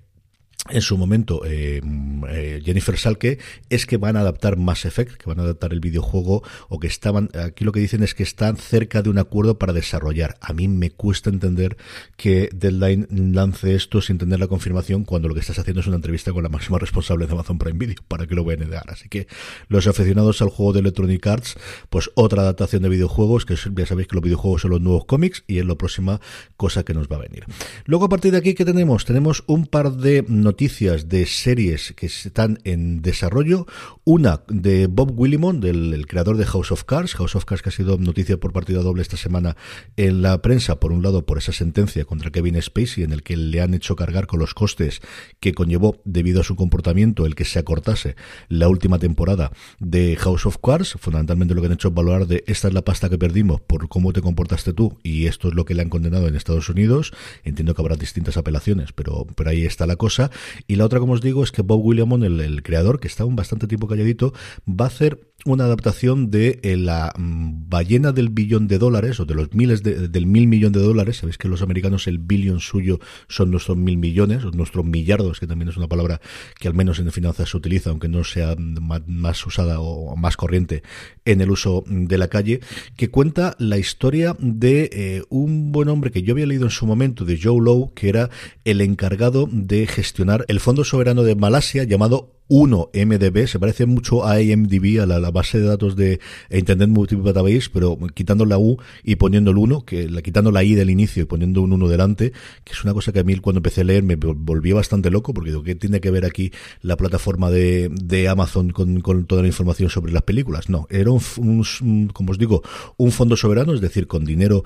en 0.71 0.81
su 0.81 0.97
momento 0.97 1.45
eh, 1.45 1.81
eh, 2.29 2.63
Jennifer 2.65 2.97
Salke 2.97 3.39
es 3.69 3.85
que 3.85 3.97
van 3.97 4.17
a 4.17 4.21
adaptar 4.21 4.57
Mass 4.57 4.85
Effect, 4.85 5.17
que 5.17 5.29
van 5.29 5.41
a 5.41 5.43
adaptar 5.43 5.73
el 5.73 5.81
videojuego 5.81 6.45
o 6.69 6.79
que 6.79 6.87
estaban, 6.87 7.31
aquí 7.35 7.65
lo 7.65 7.73
que 7.73 7.81
dicen 7.81 8.05
es 8.05 8.15
que 8.15 8.23
están 8.23 8.57
cerca 8.57 9.03
de 9.03 9.11
un 9.11 9.19
acuerdo 9.19 9.59
para 9.59 9.73
desarrollar. 9.73 10.37
A 10.41 10.53
mí 10.53 10.69
me 10.69 10.91
cuesta 10.91 11.31
entender 11.31 11.77
que 12.17 12.49
Deadline 12.55 13.09
lance 13.11 13.75
esto 13.75 14.01
sin 14.01 14.19
tener 14.19 14.39
la 14.39 14.47
confirmación 14.47 15.05
cuando 15.05 15.27
lo 15.27 15.35
que 15.35 15.41
estás 15.41 15.59
haciendo 15.59 15.81
es 15.81 15.89
una 15.89 15.97
entrevista 15.97 16.33
con 16.33 16.45
la 16.45 16.49
máxima 16.49 16.79
responsable 16.79 17.27
de 17.27 17.33
Amazon 17.33 17.59
Prime 17.59 17.79
Video, 17.79 18.03
para 18.07 18.27
que 18.27 18.37
lo 18.37 18.45
vayan 18.45 18.63
a 18.63 18.67
negar. 18.67 18.85
Así 18.89 19.09
que 19.09 19.27
los 19.69 19.89
aficionados 19.89 20.43
al 20.43 20.49
juego 20.49 20.73
de 20.75 20.81
Electronic 20.81 21.27
Arts, 21.27 21.57
pues 21.91 22.11
otra 22.15 22.43
adaptación 22.43 22.83
de 22.83 22.89
videojuegos, 22.89 23.47
que 23.47 23.57
ya 23.57 23.87
sabéis 23.87 24.07
que 24.07 24.15
los 24.15 24.23
videojuegos 24.23 24.63
son 24.63 24.71
los 24.71 24.81
nuevos 24.81 25.07
cómics 25.07 25.43
y 25.49 25.59
es 25.59 25.67
la 25.67 25.75
próxima 25.75 26.21
cosa 26.57 26.85
que 26.85 26.95
nos 26.95 27.09
va 27.09 27.17
a 27.17 27.21
venir. 27.21 27.47
Luego 27.85 28.05
a 28.05 28.09
partir 28.09 28.31
de 28.31 28.39
aquí, 28.39 28.55
¿qué 28.55 28.65
tenemos? 28.65 29.05
Tenemos 29.05 29.43
un 29.49 29.67
par 29.67 29.93
de 29.93 30.25
noticias 30.53 31.09
de 31.09 31.25
series 31.25 31.95
que 31.97 32.05
están 32.05 32.59
en 32.65 33.01
desarrollo. 33.01 33.67
Una 34.05 34.43
de 34.49 34.87
Bob 34.87 35.19
Willimon, 35.19 35.61
del 35.61 35.95
el 35.95 36.07
creador 36.07 36.37
de 36.37 36.45
House 36.45 36.73
of 36.73 36.85
Cards. 36.85 37.15
House 37.15 37.37
of 37.37 37.47
Cards 37.47 37.63
que 37.63 37.71
ha 37.71 37.73
sido 37.73 37.97
noticia 37.97 38.37
por 38.39 38.53
partida 38.53 38.83
doble 38.83 39.01
esta 39.01 39.17
semana 39.17 39.57
en 39.97 40.21
la 40.21 40.43
prensa, 40.43 40.79
por 40.79 40.93
un 40.93 41.03
lado 41.03 41.25
por 41.25 41.39
esa 41.39 41.53
sentencia 41.53 42.05
contra 42.05 42.31
Kevin 42.31 42.61
Spacey 42.61 43.03
en 43.03 43.13
el 43.13 43.23
que 43.23 43.39
le 43.39 43.63
han 43.63 43.73
hecho 43.73 43.97
cargar 43.97 44.27
con 44.27 44.41
los 44.41 44.53
costes 44.53 45.01
que 45.41 45.55
conllevó 45.55 46.03
debido 46.05 46.43
a 46.43 46.45
su 46.45 46.55
comportamiento 46.55 47.25
el 47.25 47.35
que 47.35 47.47
se 47.47 47.59
acortase 47.59 48.15
la 48.51 48.69
última 48.69 48.99
temporada 48.99 49.53
de 49.81 50.17
House 50.17 50.45
of 50.45 50.59
Cards. 50.63 50.97
Fundamentalmente 51.01 51.55
lo 51.55 51.63
que 51.63 51.69
han 51.69 51.73
hecho 51.73 51.89
es 51.89 51.95
valorar 51.95 52.27
de 52.27 52.45
esta 52.47 52.69
es 52.69 52.75
la 52.75 52.83
pasta 52.83 53.09
que 53.09 53.17
perdimos 53.17 53.63
por 53.63 53.89
cómo 53.89 54.13
te 54.13 54.21
comportaste 54.21 54.75
tú 54.75 54.99
y 55.03 55.29
esto 55.29 55.49
es 55.49 55.55
lo 55.55 55.65
que 55.65 55.75
le 55.75 55.81
han 55.81 55.89
condenado 55.89 56.29
en 56.29 56.37
Estados 56.37 56.69
Unidos. 56.69 57.15
Entiendo 57.43 57.75
que 57.75 57.81
habrá 57.81 57.97
distintas 57.97 58.37
apelaciones, 58.37 58.93
pero, 58.93 59.27
pero 59.35 59.49
ahí 59.49 59.65
está 59.65 59.87
la 59.87 59.97
cosa. 59.97 60.31
Y 60.67 60.77
la 60.77 60.85
otra, 60.85 61.01
como 61.01 61.13
os 61.13 61.21
digo, 61.21 61.43
es 61.45 61.53
que 61.53 61.63
Bob 61.63 61.85
Williamson, 61.85 62.25
el, 62.25 62.63
creador, 62.63 63.01
que 63.01 63.09
está 63.09 63.25
un 63.25 63.37
bastante 63.37 63.67
tiempo 63.67 63.87
calladito, 63.87 64.33
va 64.69 64.87
a 64.87 64.89
hacer 64.89 65.33
una 65.45 65.65
adaptación 65.65 66.31
de 66.31 66.61
eh, 66.63 66.77
la 66.77 67.13
mm, 67.17 67.69
ballena 67.69 68.13
del 68.13 68.29
billón 68.29 68.69
de 68.69 68.79
dólares 68.79 69.19
o 69.19 69.25
de 69.25 69.35
los 69.35 69.53
miles 69.55 69.83
de, 69.83 70.09
del 70.09 70.27
mil 70.27 70.47
millón 70.47 70.73
de 70.73 70.81
dólares. 70.81 71.19
Sabéis 71.19 71.39
que 71.39 71.49
los 71.49 71.63
americanos 71.63 72.07
el 72.07 72.19
billón 72.19 72.61
suyo 72.61 73.01
son 73.29 73.51
nuestros 73.51 73.77
mil 73.77 73.99
millones, 73.99 74.45
o 74.45 74.51
nuestros 74.51 74.85
millardos, 74.85 75.41
que 75.41 75.47
también 75.47 75.69
es 75.69 75.77
una 75.77 75.89
palabra 75.89 76.21
que 76.59 76.69
al 76.69 76.75
menos 76.75 76.99
en 76.99 77.11
finanzas 77.11 77.51
se 77.51 77.57
utiliza, 77.57 77.91
aunque 77.91 78.09
no 78.09 78.25
sea 78.25 78.55
más, 78.59 79.47
usada 79.47 79.81
o 79.81 80.17
más 80.17 80.37
corriente 80.37 80.83
en 81.25 81.41
el 81.41 81.51
uso 81.51 81.85
de 81.87 82.19
la 82.19 82.29
calle, 82.29 82.61
que 82.97 83.11
cuenta 83.11 83.57
la 83.59 83.79
historia 83.79 84.37
de 84.39 84.91
eh, 84.93 85.23
un 85.29 85.73
buen 85.73 85.89
hombre 85.89 86.11
que 86.11 86.23
yo 86.23 86.33
había 86.35 86.47
leído 86.47 86.65
en 86.65 86.71
su 86.71 86.87
momento, 86.87 87.25
de 87.25 87.39
Joe 87.41 87.61
Lowe, 87.61 87.93
que 87.95 88.09
era 88.09 88.31
el 88.65 88.81
encargado 88.81 89.49
de 89.51 89.87
gestionar 89.87 90.22
el 90.49 90.61
Fondo 90.61 90.85
Soberano 90.85 91.23
de 91.23 91.35
Malasia 91.35 91.85
llamado 91.85 92.42
1 92.55 92.91
MDB, 92.93 93.47
se 93.47 93.59
parece 93.59 93.87
mucho 93.87 94.27
a 94.27 94.39
IMDb, 94.43 95.01
a 95.01 95.07
la, 95.07 95.31
base 95.31 95.59
de 95.59 95.65
datos 95.65 95.97
de 95.97 96.21
Internet 96.51 96.91
Multiple 96.91 97.25
Database, 97.25 97.71
pero 97.73 97.97
quitando 98.13 98.45
la 98.45 98.59
U 98.59 98.77
y 99.03 99.17
poniendo 99.17 99.53
el 99.53 99.57
1, 99.57 99.87
que, 99.87 100.07
quitando 100.23 100.51
la 100.51 100.63
I 100.63 100.75
del 100.75 100.91
inicio 100.91 101.23
y 101.23 101.25
poniendo 101.25 101.63
un 101.63 101.73
1 101.73 101.89
delante, 101.89 102.33
que 102.63 102.75
es 102.75 102.85
una 102.85 102.93
cosa 102.93 103.11
que 103.11 103.21
a 103.21 103.25
mí 103.25 103.35
cuando 103.37 103.61
empecé 103.61 103.81
a 103.81 103.85
leer 103.85 104.03
me 104.03 104.17
volvió 104.17 104.77
bastante 104.77 105.11
loco, 105.11 105.33
porque 105.33 105.49
digo, 105.49 105.63
¿qué 105.63 105.75
tiene 105.77 106.03
que 106.03 106.11
ver 106.11 106.27
aquí 106.27 106.53
la 106.83 106.99
plataforma 106.99 107.51
de, 107.51 107.89
de 107.91 108.29
Amazon 108.29 108.69
con, 108.69 109.01
con, 109.01 109.25
toda 109.25 109.41
la 109.41 109.49
información 109.49 109.89
sobre 109.89 110.13
las 110.13 110.23
películas? 110.23 110.69
No, 110.69 110.87
era 110.91 111.11
un, 111.11 111.23
un, 111.39 112.09
como 112.09 112.33
os 112.33 112.39
digo, 112.39 112.61
un 112.99 113.13
fondo 113.13 113.35
soberano, 113.35 113.73
es 113.73 113.81
decir, 113.81 114.07
con 114.07 114.27
dinero 114.27 114.63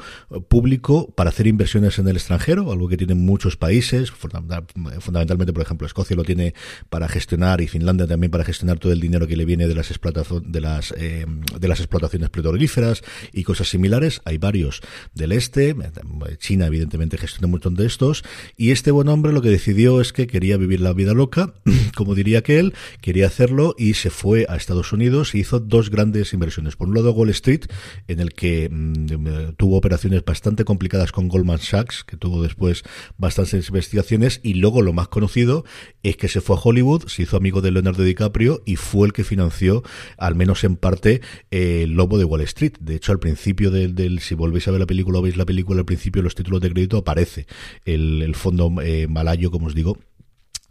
público 0.48 1.14
para 1.14 1.30
hacer 1.30 1.46
inversiones 1.46 2.00
en 2.00 2.08
el 2.08 2.16
extranjero, 2.16 2.72
algo 2.72 2.88
que 2.88 2.96
tienen 2.96 3.24
muchos 3.24 3.56
países, 3.56 4.10
fundamentalmente, 4.10 5.52
por 5.52 5.62
ejemplo, 5.62 5.86
Escocia 5.86 6.16
lo 6.16 6.24
tiene 6.24 6.52
para 6.90 7.06
gestionar 7.06 7.60
y 7.60 7.75
Finlandia 7.76 8.06
también 8.06 8.30
para 8.30 8.42
gestionar 8.42 8.78
todo 8.78 8.92
el 8.92 9.00
dinero 9.00 9.26
que 9.26 9.36
le 9.36 9.44
viene 9.44 9.68
de 9.68 9.74
las, 9.74 9.92
de 9.92 10.60
las, 10.62 10.94
eh, 10.96 11.26
de 11.60 11.68
las 11.68 11.80
explotaciones 11.80 12.30
petrolíferas 12.30 13.02
y 13.34 13.42
cosas 13.42 13.68
similares. 13.68 14.22
Hay 14.24 14.38
varios 14.38 14.80
del 15.12 15.32
este, 15.32 15.76
China 16.38 16.66
evidentemente 16.68 17.18
gestiona 17.18 17.48
un 17.48 17.52
montón 17.52 17.74
de 17.74 17.84
estos, 17.84 18.24
y 18.56 18.70
este 18.70 18.90
buen 18.92 19.08
hombre 19.08 19.32
lo 19.34 19.42
que 19.42 19.50
decidió 19.50 20.00
es 20.00 20.14
que 20.14 20.26
quería 20.26 20.56
vivir 20.56 20.80
la 20.80 20.94
vida 20.94 21.12
loca, 21.12 21.52
como 21.94 22.14
diría 22.14 22.42
que 22.42 22.58
él, 22.58 22.72
quería 23.02 23.26
hacerlo 23.26 23.74
y 23.76 23.92
se 23.92 24.08
fue 24.08 24.46
a 24.48 24.56
Estados 24.56 24.92
Unidos 24.94 25.34
y 25.34 25.40
hizo 25.40 25.60
dos 25.60 25.90
grandes 25.90 26.32
inversiones. 26.32 26.76
Por 26.76 26.88
un 26.88 26.94
lado 26.94 27.12
Wall 27.12 27.28
Street, 27.28 27.66
en 28.08 28.20
el 28.20 28.32
que 28.32 28.70
mm, 28.70 29.54
tuvo 29.58 29.76
operaciones 29.76 30.24
bastante 30.24 30.64
complicadas 30.64 31.12
con 31.12 31.28
Goldman 31.28 31.58
Sachs, 31.58 32.04
que 32.04 32.16
tuvo 32.16 32.42
después 32.42 32.84
bastantes 33.18 33.68
investigaciones, 33.68 34.40
y 34.42 34.54
luego 34.54 34.80
lo 34.80 34.94
más 34.94 35.08
conocido 35.08 35.66
es 36.02 36.16
que 36.16 36.28
se 36.28 36.40
fue 36.40 36.56
a 36.56 36.60
Hollywood, 36.62 37.06
se 37.08 37.22
hizo 37.22 37.36
amigo 37.36 37.55
de 37.60 37.70
Leonardo 37.70 38.02
DiCaprio 38.02 38.62
y 38.64 38.76
fue 38.76 39.06
el 39.06 39.12
que 39.12 39.24
financió, 39.24 39.82
al 40.16 40.34
menos 40.34 40.64
en 40.64 40.76
parte, 40.76 41.20
el 41.50 41.92
Lobo 41.92 42.18
de 42.18 42.24
Wall 42.24 42.42
Street. 42.42 42.74
De 42.80 42.96
hecho, 42.96 43.12
al 43.12 43.18
principio 43.18 43.70
del, 43.70 44.20
si 44.20 44.34
volvéis 44.34 44.68
a 44.68 44.70
ver 44.70 44.80
la 44.80 44.86
película 44.86 45.18
o 45.18 45.22
veis 45.22 45.36
la 45.36 45.46
película, 45.46 45.80
al 45.80 45.86
principio 45.86 46.22
los 46.22 46.34
títulos 46.34 46.60
de 46.60 46.70
crédito 46.70 46.98
aparece 46.98 47.46
el, 47.84 48.34
fondo 48.34 48.72
eh, 48.82 49.06
malayo, 49.08 49.50
como 49.50 49.66
os 49.66 49.74
digo, 49.74 49.98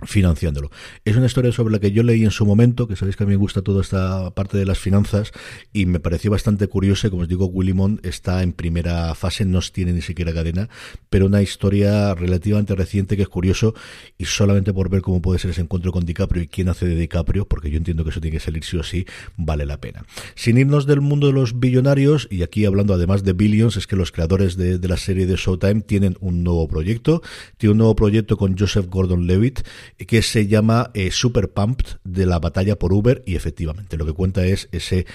financiándolo. 0.05 0.71
Es 1.03 1.15
una 1.15 1.25
historia 1.25 1.51
sobre 1.51 1.71
la 1.73 1.79
que 1.79 1.91
yo 1.91 2.03
leí 2.03 2.23
en 2.23 2.31
su 2.31 2.45
momento, 2.45 2.87
que 2.87 2.95
sabéis 2.95 3.15
que 3.15 3.23
a 3.23 3.27
mí 3.27 3.31
me 3.31 3.37
gusta 3.37 3.61
toda 3.61 3.81
esta 3.81 4.31
parte 4.31 4.57
de 4.57 4.65
las 4.65 4.79
finanzas, 4.79 5.31
y 5.73 5.85
me 5.85 5.99
pareció 5.99 6.31
bastante 6.31 6.67
curioso, 6.67 7.09
como 7.09 7.23
os 7.23 7.27
digo, 7.27 7.45
Willimon 7.45 7.99
está 8.03 8.43
en 8.43 8.53
primera 8.53 9.13
fase, 9.15 9.45
no 9.45 9.59
tiene 9.71 9.93
ni 9.93 10.01
siquiera 10.01 10.33
cadena, 10.33 10.69
pero 11.09 11.25
una 11.25 11.41
historia 11.41 12.13
relativamente 12.13 12.75
reciente 12.75 13.15
que 13.15 13.23
es 13.23 13.29
curioso, 13.29 13.73
y 14.17 14.25
solamente 14.25 14.73
por 14.73 14.89
ver 14.89 15.01
cómo 15.01 15.21
puede 15.21 15.39
ser 15.39 15.51
ese 15.51 15.61
encuentro 15.61 15.91
con 15.91 16.05
DiCaprio 16.05 16.43
y 16.43 16.47
quién 16.47 16.69
hace 16.69 16.85
de 16.85 16.95
DiCaprio, 16.95 17.47
porque 17.47 17.69
yo 17.69 17.77
entiendo 17.77 18.03
que 18.03 18.11
eso 18.11 18.21
tiene 18.21 18.37
que 18.37 18.43
salir 18.43 18.63
sí 18.63 18.77
o 18.77 18.83
sí, 18.83 19.05
vale 19.37 19.65
la 19.65 19.79
pena. 19.79 20.05
Sin 20.35 20.57
irnos 20.57 20.85
del 20.85 21.01
mundo 21.01 21.27
de 21.27 21.33
los 21.33 21.59
billonarios, 21.59 22.27
y 22.29 22.43
aquí 22.43 22.65
hablando 22.65 22.93
además 22.93 23.23
de 23.23 23.33
Billions, 23.33 23.77
es 23.77 23.87
que 23.87 23.95
los 23.95 24.11
creadores 24.11 24.55
de, 24.57 24.77
de 24.77 24.87
la 24.87 24.97
serie 24.97 25.25
de 25.25 25.35
Showtime 25.35 25.81
tienen 25.81 26.17
un 26.19 26.43
nuevo 26.43 26.67
proyecto, 26.67 27.21
tiene 27.57 27.71
un 27.71 27.77
nuevo 27.79 27.95
proyecto 27.95 28.37
con 28.37 28.57
Joseph 28.57 28.87
Gordon-Levitt, 28.89 29.61
que 29.97 30.21
se 30.21 30.47
llama 30.47 30.91
eh, 30.93 31.09
Super 31.11 31.49
Pumped 31.49 31.97
de 32.03 32.25
la 32.25 32.39
batalla 32.39 32.77
por 32.77 32.91
Uber 32.91 33.23
y 33.25 33.35
efectivamente 33.35 33.97
lo 33.97 34.05
que 34.05 34.13
cuenta 34.13 34.45
es 34.45 34.67
ese 34.71 35.05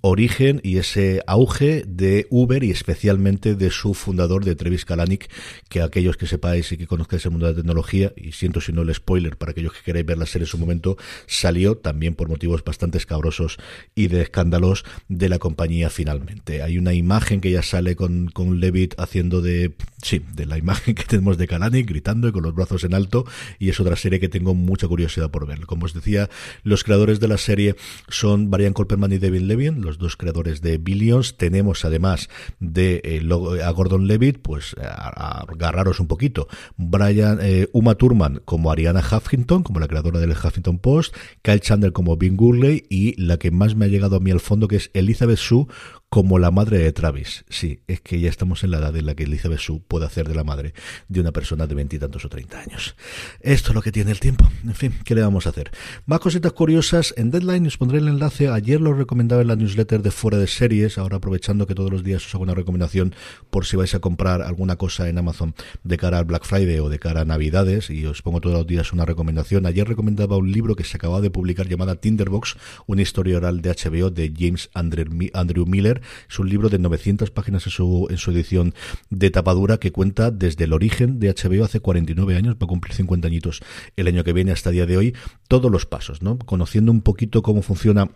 origen 0.00 0.60
y 0.62 0.78
ese 0.78 1.22
auge 1.26 1.84
de 1.86 2.26
Uber 2.30 2.64
y 2.64 2.70
especialmente 2.70 3.54
de 3.54 3.70
su 3.70 3.94
fundador 3.94 4.44
de 4.44 4.54
Travis 4.54 4.84
Kalanick 4.84 5.30
que 5.68 5.82
aquellos 5.82 6.16
que 6.16 6.26
sepáis 6.26 6.72
y 6.72 6.78
que 6.78 6.86
conozcáis 6.86 7.24
el 7.26 7.32
mundo 7.32 7.46
de 7.46 7.52
la 7.52 7.56
tecnología 7.56 8.12
y 8.16 8.32
siento 8.32 8.60
si 8.60 8.72
no 8.72 8.82
el 8.82 8.94
spoiler 8.94 9.36
para 9.36 9.52
aquellos 9.52 9.74
que 9.74 9.82
queráis 9.82 10.06
ver 10.06 10.18
la 10.18 10.26
serie 10.26 10.44
en 10.44 10.50
su 10.50 10.58
momento 10.58 10.96
salió 11.26 11.76
también 11.76 12.14
por 12.14 12.28
motivos 12.28 12.64
bastante 12.64 12.98
escabrosos 12.98 13.58
y 13.94 14.08
de 14.08 14.22
escándalos 14.22 14.84
de 15.08 15.28
la 15.28 15.38
compañía 15.38 15.90
finalmente. 15.90 16.62
Hay 16.62 16.78
una 16.78 16.94
imagen 16.94 17.40
que 17.40 17.50
ya 17.50 17.62
sale 17.62 17.96
con, 17.96 18.28
con 18.28 18.60
Levitt 18.60 18.94
haciendo 18.98 19.42
de 19.42 19.72
sí 20.02 20.22
de 20.34 20.46
la 20.46 20.58
imagen 20.58 20.94
que 20.94 21.04
tenemos 21.04 21.36
de 21.36 21.46
Kalanick 21.46 21.88
gritando 21.88 22.28
y 22.28 22.32
con 22.32 22.42
los 22.42 22.54
brazos 22.54 22.84
en 22.84 22.94
alto 22.94 23.26
y 23.58 23.68
es 23.68 23.78
otra 23.78 23.96
serie 23.96 24.11
que 24.20 24.28
tengo 24.28 24.54
mucha 24.54 24.88
curiosidad 24.88 25.30
por 25.30 25.46
ver. 25.46 25.66
Como 25.66 25.86
os 25.86 25.94
decía, 25.94 26.28
los 26.62 26.84
creadores 26.84 27.20
de 27.20 27.28
la 27.28 27.38
serie 27.38 27.76
son 28.08 28.50
Brian 28.50 28.72
Colperman 28.72 29.12
y 29.12 29.18
David 29.18 29.42
Levin, 29.42 29.82
los 29.82 29.98
dos 29.98 30.16
creadores 30.16 30.60
de 30.60 30.78
Billions. 30.78 31.36
Tenemos 31.36 31.84
además 31.84 32.28
de 32.60 33.00
eh, 33.04 33.62
a 33.62 33.70
Gordon 33.70 34.06
Levitt, 34.06 34.38
pues 34.42 34.74
a, 34.80 35.44
agarraros 35.48 36.00
un 36.00 36.08
poquito. 36.08 36.48
Brian 36.76 37.38
eh, 37.42 37.68
Uma 37.72 37.94
Thurman 37.94 38.42
como 38.44 38.70
Ariana 38.70 39.00
Huffington, 39.00 39.62
como 39.62 39.80
la 39.80 39.88
creadora 39.88 40.20
del 40.20 40.32
Huffington 40.32 40.78
Post, 40.78 41.14
Kyle 41.42 41.60
Chandler 41.60 41.92
como 41.92 42.16
Bing 42.16 42.36
Gurley 42.36 42.84
y 42.88 43.20
la 43.20 43.38
que 43.38 43.50
más 43.50 43.74
me 43.74 43.86
ha 43.86 43.88
llegado 43.88 44.16
a 44.16 44.20
mí 44.20 44.30
al 44.30 44.40
fondo 44.40 44.68
que 44.68 44.76
es 44.76 44.90
Elizabeth 44.94 45.38
Sue 45.38 45.66
como 46.12 46.38
la 46.38 46.50
madre 46.50 46.76
de 46.76 46.92
Travis. 46.92 47.46
Sí, 47.48 47.80
es 47.86 48.02
que 48.02 48.20
ya 48.20 48.28
estamos 48.28 48.64
en 48.64 48.72
la 48.72 48.80
edad 48.80 48.94
en 48.94 49.06
la 49.06 49.14
que 49.14 49.22
Elizabeth 49.22 49.60
Sue 49.60 49.80
puede 49.80 50.04
hacer 50.04 50.28
de 50.28 50.34
la 50.34 50.44
madre 50.44 50.74
de 51.08 51.20
una 51.20 51.32
persona 51.32 51.66
de 51.66 51.74
veintitantos 51.74 52.26
o 52.26 52.28
treinta 52.28 52.60
años. 52.60 52.96
Esto 53.40 53.70
es 53.70 53.74
lo 53.74 53.80
que 53.80 53.92
tiene 53.92 54.10
el 54.10 54.20
tiempo. 54.20 54.46
En 54.62 54.74
fin, 54.74 54.92
¿qué 55.06 55.14
le 55.14 55.22
vamos 55.22 55.46
a 55.46 55.48
hacer? 55.48 55.70
Más 56.04 56.20
cositas 56.20 56.52
curiosas. 56.52 57.14
En 57.16 57.30
Deadline 57.30 57.66
os 57.66 57.78
pondré 57.78 57.96
el 57.96 58.08
enlace. 58.08 58.48
Ayer 58.48 58.78
lo 58.78 58.92
recomendaba 58.92 59.40
en 59.40 59.48
la 59.48 59.56
newsletter 59.56 60.02
de 60.02 60.10
Fuera 60.10 60.36
de 60.36 60.48
Series. 60.48 60.98
Ahora 60.98 61.16
aprovechando 61.16 61.66
que 61.66 61.74
todos 61.74 61.90
los 61.90 62.04
días 62.04 62.26
os 62.26 62.34
hago 62.34 62.44
una 62.44 62.54
recomendación 62.54 63.14
por 63.48 63.64
si 63.64 63.76
vais 63.76 63.94
a 63.94 64.00
comprar 64.00 64.42
alguna 64.42 64.76
cosa 64.76 65.08
en 65.08 65.16
Amazon 65.16 65.54
de 65.82 65.96
cara 65.96 66.18
al 66.18 66.26
Black 66.26 66.44
Friday 66.44 66.78
o 66.80 66.90
de 66.90 66.98
cara 66.98 67.22
a 67.22 67.24
Navidades. 67.24 67.88
Y 67.88 68.04
os 68.04 68.20
pongo 68.20 68.42
todos 68.42 68.58
los 68.58 68.66
días 68.66 68.92
una 68.92 69.06
recomendación. 69.06 69.64
Ayer 69.64 69.88
recomendaba 69.88 70.36
un 70.36 70.52
libro 70.52 70.76
que 70.76 70.84
se 70.84 70.98
acababa 70.98 71.22
de 71.22 71.30
publicar 71.30 71.68
llamada 71.68 71.96
Tinderbox, 71.96 72.58
una 72.86 73.00
historia 73.00 73.38
oral 73.38 73.62
de 73.62 73.70
HBO 73.70 74.10
de 74.10 74.30
James 74.36 74.68
Andrew 74.74 75.64
Miller 75.64 76.01
es 76.28 76.38
un 76.38 76.48
libro 76.48 76.68
de 76.68 76.78
900 76.78 77.30
páginas 77.30 77.66
en 77.66 77.72
su, 77.72 78.06
en 78.10 78.16
su 78.16 78.30
edición 78.30 78.74
de 79.10 79.30
tapadura 79.30 79.78
que 79.78 79.92
cuenta 79.92 80.30
desde 80.30 80.64
el 80.64 80.72
origen 80.72 81.18
de 81.18 81.34
HBO 81.34 81.64
hace 81.64 81.80
49 81.80 82.36
años, 82.36 82.54
va 82.54 82.64
a 82.64 82.66
cumplir 82.66 82.94
50 82.94 83.26
añitos 83.26 83.60
el 83.96 84.06
año 84.06 84.24
que 84.24 84.32
viene 84.32 84.52
hasta 84.52 84.70
el 84.70 84.76
día 84.76 84.86
de 84.86 84.96
hoy, 84.96 85.14
todos 85.48 85.70
los 85.70 85.86
pasos, 85.86 86.22
¿no? 86.22 86.38
Conociendo 86.38 86.92
un 86.92 87.02
poquito 87.02 87.42
cómo 87.42 87.62
funciona 87.62 88.10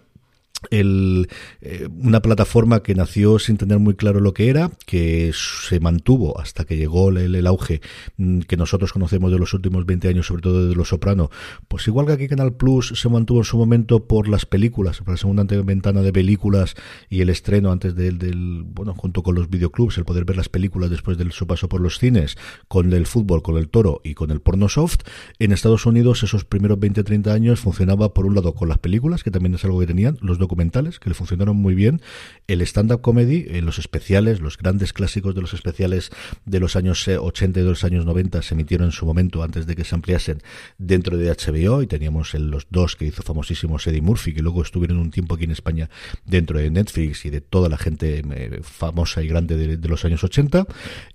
el, 0.71 1.29
eh, 1.61 1.89
una 1.99 2.21
plataforma 2.21 2.83
que 2.83 2.95
nació 2.95 3.39
sin 3.39 3.57
tener 3.57 3.79
muy 3.79 3.95
claro 3.95 4.21
lo 4.21 4.35
que 4.35 4.49
era, 4.49 4.71
que 4.87 5.33
se 5.35 5.81
mantuvo 5.81 6.41
hasta 6.41 6.65
que 6.65 6.77
llegó 6.77 7.11
el, 7.11 7.47
auge 7.47 7.81
mm, 8.17 8.41
que 8.41 8.57
nosotros 8.57 8.93
conocemos 8.93 9.31
de 9.33 9.39
los 9.39 9.55
últimos 9.55 9.87
20 9.87 10.09
años, 10.09 10.27
sobre 10.27 10.43
todo 10.43 10.69
de 10.69 10.75
Los 10.75 10.89
Soprano. 10.89 11.31
Pues 11.69 11.87
igual 11.87 12.07
que 12.07 12.13
aquí 12.13 12.29
Canal 12.29 12.55
Plus 12.55 12.93
se 12.97 13.09
mantuvo 13.09 13.39
en 13.39 13.45
su 13.45 13.57
momento 13.59 14.07
por 14.07 14.29
las 14.29 14.47
películas, 14.47 14.99
por 14.99 15.11
la 15.11 15.17
segunda 15.17 15.45
ventana 15.45 16.03
de 16.03 16.13
películas 16.13 16.75
y 17.09 17.21
el 17.21 17.31
estreno 17.31 17.73
antes 17.73 17.95
del, 17.95 18.19
del 18.19 18.63
bueno, 18.65 18.95
junto 18.95 19.23
con 19.23 19.35
los 19.35 19.49
videoclubs, 19.51 19.99
el 19.99 20.05
poder 20.05 20.25
ver 20.25 20.37
las 20.37 20.49
películas 20.49 20.91
después 20.91 21.19
de 21.19 21.31
su 21.31 21.47
paso 21.47 21.69
por 21.69 21.81
los 21.81 21.99
cines, 21.99 22.37
con 22.69 22.93
el 22.93 23.07
fútbol, 23.07 23.43
con 23.43 23.57
el 23.57 23.69
toro 23.69 24.01
y 24.05 24.15
con 24.15 24.31
el 24.31 24.41
porno 24.41 24.69
soft. 24.69 25.01
En 25.39 25.53
Estados 25.53 25.87
Unidos 25.87 26.23
esos 26.23 26.45
primeros 26.45 26.79
20-30 26.79 27.29
años 27.31 27.61
funcionaba 27.61 28.15
por 28.15 28.27
un 28.27 28.35
lado 28.35 28.55
con 28.55 28.69
las 28.69 28.79
películas, 28.79 29.23
que 29.23 29.31
también 29.31 29.55
es 29.55 29.65
algo 29.65 29.81
que 29.81 29.87
tenían, 29.87 30.19
los 30.21 30.39
documentales 30.47 30.99
que 31.01 31.11
le 31.11 31.15
funcionaron 31.15 31.57
muy 31.57 31.75
bien, 31.75 32.01
el 32.47 32.63
stand-up 32.63 33.01
comedy, 33.01 33.47
en 33.49 33.67
los 33.67 33.79
especiales, 33.79 34.41
los 34.41 34.57
grandes 34.57 34.93
clásicos 34.93 35.35
de 35.35 35.41
los 35.41 35.53
especiales 35.53 36.11
de 36.45 36.61
los 36.61 36.77
años 36.77 37.07
80 37.09 37.61
y 37.61 37.63
de 37.63 37.69
los 37.69 37.85
años 37.85 38.07
90 38.07 38.43
se 38.43 38.55
emitieron 38.55 38.87
en 38.87 38.93
su 38.93 39.07
momento 39.07 39.43
antes 39.43 39.67
de 39.67 39.75
que 39.75 39.85
se 39.85 39.95
ampliasen 39.95 40.43
dentro 40.79 41.17
de 41.17 41.31
HBO 41.31 41.83
y 41.83 41.87
teníamos 41.87 42.35
los 42.35 42.67
dos 42.71 42.97
que 42.97 43.07
hizo 43.07 43.23
famosísimos 43.23 43.87
Eddie 43.87 44.01
Murphy, 44.01 44.33
que 44.33 44.43
luego 44.43 44.63
estuvieron 44.63 44.99
un 44.99 45.11
tiempo 45.11 45.35
aquí 45.35 45.45
en 45.45 45.51
España 45.51 45.91
dentro 46.25 46.59
de 46.59 46.71
Netflix 46.71 47.25
y 47.27 47.31
de 47.31 47.41
toda 47.41 47.69
la 47.69 47.79
gente 47.79 48.23
eh, 48.25 48.61
famosa 48.63 49.23
y 49.23 49.29
grande 49.29 49.57
de, 49.77 49.89
los 49.89 50.05
años 50.05 50.23
80. 50.23 50.67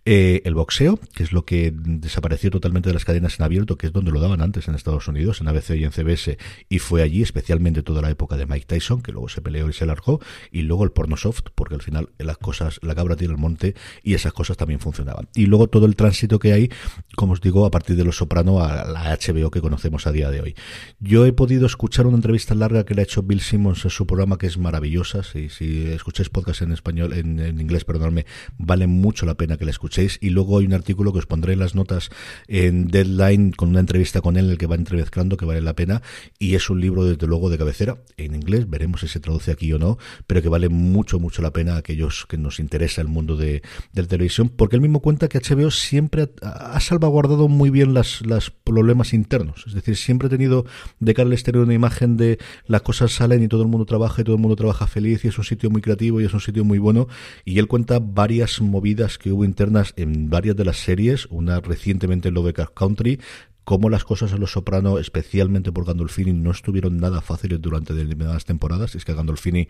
Eh, 0.06 0.42
el 0.46 0.56
boxeo, 0.56 1.00
que 1.14 1.24
es 1.24 1.32
lo 1.32 1.46
que 1.46 1.74
desapareció 1.74 2.52
totalmente 2.52 2.90
de 2.90 2.94
las 2.94 3.06
cadenas 3.06 3.40
en 3.40 3.46
abierto, 3.46 3.78
que 3.78 3.88
es 3.88 3.94
donde 3.94 4.12
lo 4.12 4.20
daban 4.20 4.42
antes 4.42 4.68
en 4.68 4.76
Estados 4.76 5.08
Unidos, 5.08 5.42
en 5.42 5.48
ABC 5.48 5.72
y 5.72 5.84
en 5.84 5.92
CBS, 5.92 6.38
y 6.70 6.80
fue 6.80 7.02
allí 7.02 7.22
especialmente 7.22 7.84
toda 7.84 8.02
la 8.02 8.10
época 8.10 8.38
de 8.38 8.46
Mike 8.46 8.66
Tyson, 8.68 9.02
que 9.02 9.12
luego 9.12 9.21
se 9.30 9.42
peleó 9.42 9.70
y 9.70 9.74
se 9.74 9.86
largó, 9.86 10.20
y 10.52 10.62
luego 10.62 10.84
el 10.84 10.92
porno 10.92 11.18
soft, 11.18 11.44
porque 11.56 11.76
al 11.76 11.82
final 11.82 12.10
las 12.18 12.38
cosas, 12.38 12.80
la 12.82 12.96
cabra 12.96 13.16
tiene 13.16 13.34
el 13.34 13.40
monte 13.40 13.76
y 14.04 14.14
esas 14.14 14.34
cosas 14.34 14.58
también 14.58 14.80
funcionaban. 14.80 15.30
Y 15.36 15.46
luego 15.46 15.68
todo 15.68 15.86
el 15.86 15.96
tránsito 15.96 16.40
que 16.40 16.54
hay, 16.54 16.70
como 17.16 17.34
os 17.34 17.42
digo, 17.42 17.66
a 17.66 17.72
partir 17.72 17.96
de 17.96 18.04
Los 18.04 18.18
Soprano 18.18 18.64
a 18.64 18.86
la 18.86 19.18
HBO 19.18 19.52
que 19.52 19.62
conocemos 19.62 20.08
a 20.08 20.12
día 20.12 20.30
de 20.30 20.42
hoy. 20.42 20.56
Yo 21.00 21.26
he 21.26 21.34
podido 21.34 21.66
escuchar 21.66 22.08
una 22.08 22.18
entrevista 22.18 22.56
larga 22.56 22.86
que 22.86 22.94
le 22.94 23.02
ha 23.02 23.04
hecho 23.04 23.24
Bill 23.24 23.42
Simmons 23.42 23.84
en 23.86 23.92
su 23.92 24.06
programa, 24.06 24.38
que 24.38 24.48
es 24.48 24.58
maravillosa. 24.58 25.24
Si, 25.24 25.50
si 25.50 25.88
escucháis 25.88 26.30
podcast 26.30 26.62
en 26.62 26.72
español, 26.72 27.14
en, 27.14 27.60
inglés, 27.60 27.86
perdonadme, 27.86 28.26
vale 28.58 28.88
mucho 28.88 29.26
la 29.26 29.36
pena 29.36 29.58
que 29.58 29.66
la 29.66 29.72
escuchéis. 29.72 30.18
Y 30.22 30.30
luego 30.30 30.60
hay 30.60 30.66
un 30.66 30.74
artículo 30.74 31.14
que 31.14 31.20
os 31.20 31.26
pondré 31.26 31.54
en 31.54 31.60
las 31.60 31.76
notas 31.76 32.10
en 32.48 32.88
Deadline 32.88 33.52
con 33.52 33.70
una 33.70 33.80
entrevista 33.80 34.22
con 34.22 34.38
él, 34.38 34.46
en 34.46 34.52
el 34.52 34.58
que 34.58 34.68
va 34.68 34.76
entrevizcando, 34.76 35.38
que 35.38 35.46
vale 35.46 35.62
la 35.62 35.76
pena. 35.76 36.02
Y 36.40 36.56
es 36.56 36.70
un 36.70 36.82
libro, 36.82 37.04
desde 37.06 37.28
luego, 37.28 37.50
de 37.50 37.58
cabecera 37.58 37.98
en 38.18 38.36
inglés. 38.36 38.70
Veremos 38.70 39.02
si 39.02 39.08
se 39.12 39.20
traduce 39.20 39.52
aquí 39.52 39.72
o 39.74 39.80
no, 39.80 39.98
pero 40.28 40.42
que 40.42 40.50
vale 40.50 40.70
mucho, 40.70 41.20
mucho 41.20 41.42
la 41.42 41.52
pena 41.52 41.76
a 41.76 41.78
aquellos 41.78 42.26
que 42.28 42.38
nos 42.38 42.60
interesa 42.60 43.02
el 43.02 43.08
mundo 43.08 43.36
de, 43.36 43.62
la 43.94 44.04
televisión, 44.08 44.50
porque 44.50 44.76
él 44.76 44.82
mismo 44.82 45.02
cuenta 45.02 45.28
que 45.28 45.40
HBO 45.40 45.72
siempre 45.72 46.32
ha, 46.42 46.80
salvaguardado 46.80 47.48
muy 47.48 47.70
bien 47.70 47.94
las 47.94 48.22
problemas 48.64 49.14
internos. 49.14 49.66
Es 49.68 49.74
decir, 49.74 49.96
siempre 49.96 50.28
ha 50.28 50.30
tenido 50.30 50.66
de 51.00 51.14
cara 51.14 51.28
al 51.28 51.34
exterior 51.34 51.64
una 51.64 51.74
imagen 51.74 52.18
de 52.18 52.40
las 52.66 52.82
cosas 52.82 53.12
salen 53.12 53.44
y 53.44 53.48
todo 53.48 53.62
el 53.62 53.68
mundo 53.68 53.86
trabaja 53.86 54.22
y 54.22 54.24
todo 54.24 54.36
el 54.36 54.42
mundo 54.42 54.56
trabaja 54.56 54.88
feliz 54.88 55.24
y 55.26 55.28
es 55.28 55.38
un 55.38 55.44
sitio 55.44 55.70
muy 55.70 55.82
creativo 55.82 56.22
y 56.22 56.26
es 56.26 56.34
un 56.34 56.42
sitio 56.42 56.64
muy 56.64 56.80
bueno. 56.80 57.08
Y 57.46 57.60
él 57.60 57.68
cuenta 57.68 58.00
varias 58.00 58.62
movidas 58.62 59.18
que 59.18 59.32
hubo 59.32 59.46
internas 59.46 59.94
en 59.98 60.30
varias 60.30 60.56
de 60.56 60.66
las 60.66 60.78
series, 60.78 61.28
una 61.28 61.60
recientemente 61.60 62.30
en 62.30 62.36
Lovecraft 62.36 62.74
Country, 62.74 63.20
cómo 63.64 63.90
las 63.90 64.04
cosas 64.04 64.32
en 64.32 64.40
Los 64.40 64.52
Soprano, 64.52 64.98
especialmente 64.98 65.72
por 65.72 65.86
Gandolfini, 65.86 66.34
no 66.34 66.52
estuvieron 66.52 66.98
nada 66.98 67.22
fáciles 67.22 67.62
durante 67.62 67.94
determinadas 67.94 68.46
temporadas. 68.46 68.96
Es 68.96 69.06
que 69.06 69.12
a 69.12 69.16
Gandolfini, 69.16 69.68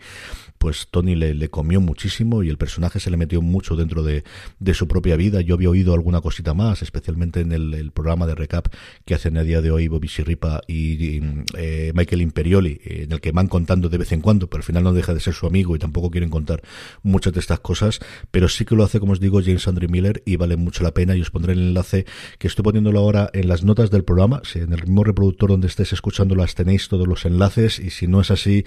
pues 0.58 0.88
Tony 0.90 1.14
le, 1.14 1.48
comió 1.50 1.80
muchísimo 1.80 2.42
y 2.42 2.48
el 2.48 2.56
personaje 2.56 3.00
se 3.00 3.10
le 3.10 3.16
metió 3.16 3.42
mucho 3.42 3.76
dentro 3.76 4.02
de, 4.02 4.24
su 4.72 4.88
propia 4.88 5.16
vida. 5.16 5.40
Yo 5.40 5.54
había 5.54 5.70
oído 5.70 5.94
alguna 5.94 6.20
cosita 6.20 6.54
más, 6.54 6.82
especialmente 6.82 7.40
en 7.40 7.52
el, 7.52 7.92
programa 7.92 8.26
de 8.26 8.34
recap 8.34 8.68
que 9.04 9.14
hacen 9.14 9.36
a 9.36 9.42
día 9.42 9.60
de 9.60 9.70
hoy 9.70 9.88
Bobby 9.88 10.08
Sirripa 10.08 10.62
y, 10.66 11.20
eh, 11.58 11.92
Michael 11.94 12.22
Imperioli, 12.22 12.80
en 12.84 13.12
el 13.12 13.20
que 13.20 13.32
van 13.32 13.48
contando 13.48 13.88
de 13.88 13.98
vez 13.98 14.12
en 14.12 14.20
cuando, 14.20 14.48
pero 14.48 14.60
al 14.60 14.64
final 14.64 14.84
no 14.84 14.92
deja 14.92 15.12
de 15.12 15.20
ser 15.20 15.34
su 15.34 15.46
amigo 15.46 15.76
y 15.76 15.78
tampoco 15.78 16.10
quieren 16.10 16.30
contar 16.30 16.62
muchas 17.02 17.34
de 17.34 17.40
estas 17.40 17.60
cosas, 17.60 18.00
pero 18.30 18.48
sí 18.48 18.64
que 18.64 18.74
lo 18.74 18.84
hace, 18.84 18.98
como 18.98 19.12
os 19.12 19.20
digo, 19.20 19.40
James 19.42 19.68
Andre 19.68 19.88
Miller 19.88 20.22
y 20.24 20.36
vale 20.36 20.56
mucho 20.56 20.82
la 20.82 20.94
pena 20.94 21.14
y 21.16 21.20
os 21.20 21.30
pondré 21.30 21.52
el 21.52 21.60
enlace 21.60 22.06
que 22.38 22.46
estoy 22.48 22.62
poniéndolo 22.62 22.98
ahora 22.98 23.30
en 23.34 23.48
las 23.48 23.62
notas 23.62 23.81
del 23.90 24.04
programa. 24.04 24.42
Si 24.44 24.58
en 24.58 24.72
el 24.72 24.82
mismo 24.82 25.04
reproductor 25.04 25.50
donde 25.50 25.66
estés 25.66 25.92
escuchando 25.92 26.34
las 26.34 26.54
tenéis 26.54 26.88
todos 26.88 27.06
los 27.06 27.24
enlaces 27.24 27.78
y 27.78 27.90
si 27.90 28.06
no 28.06 28.20
es 28.20 28.30
así 28.30 28.64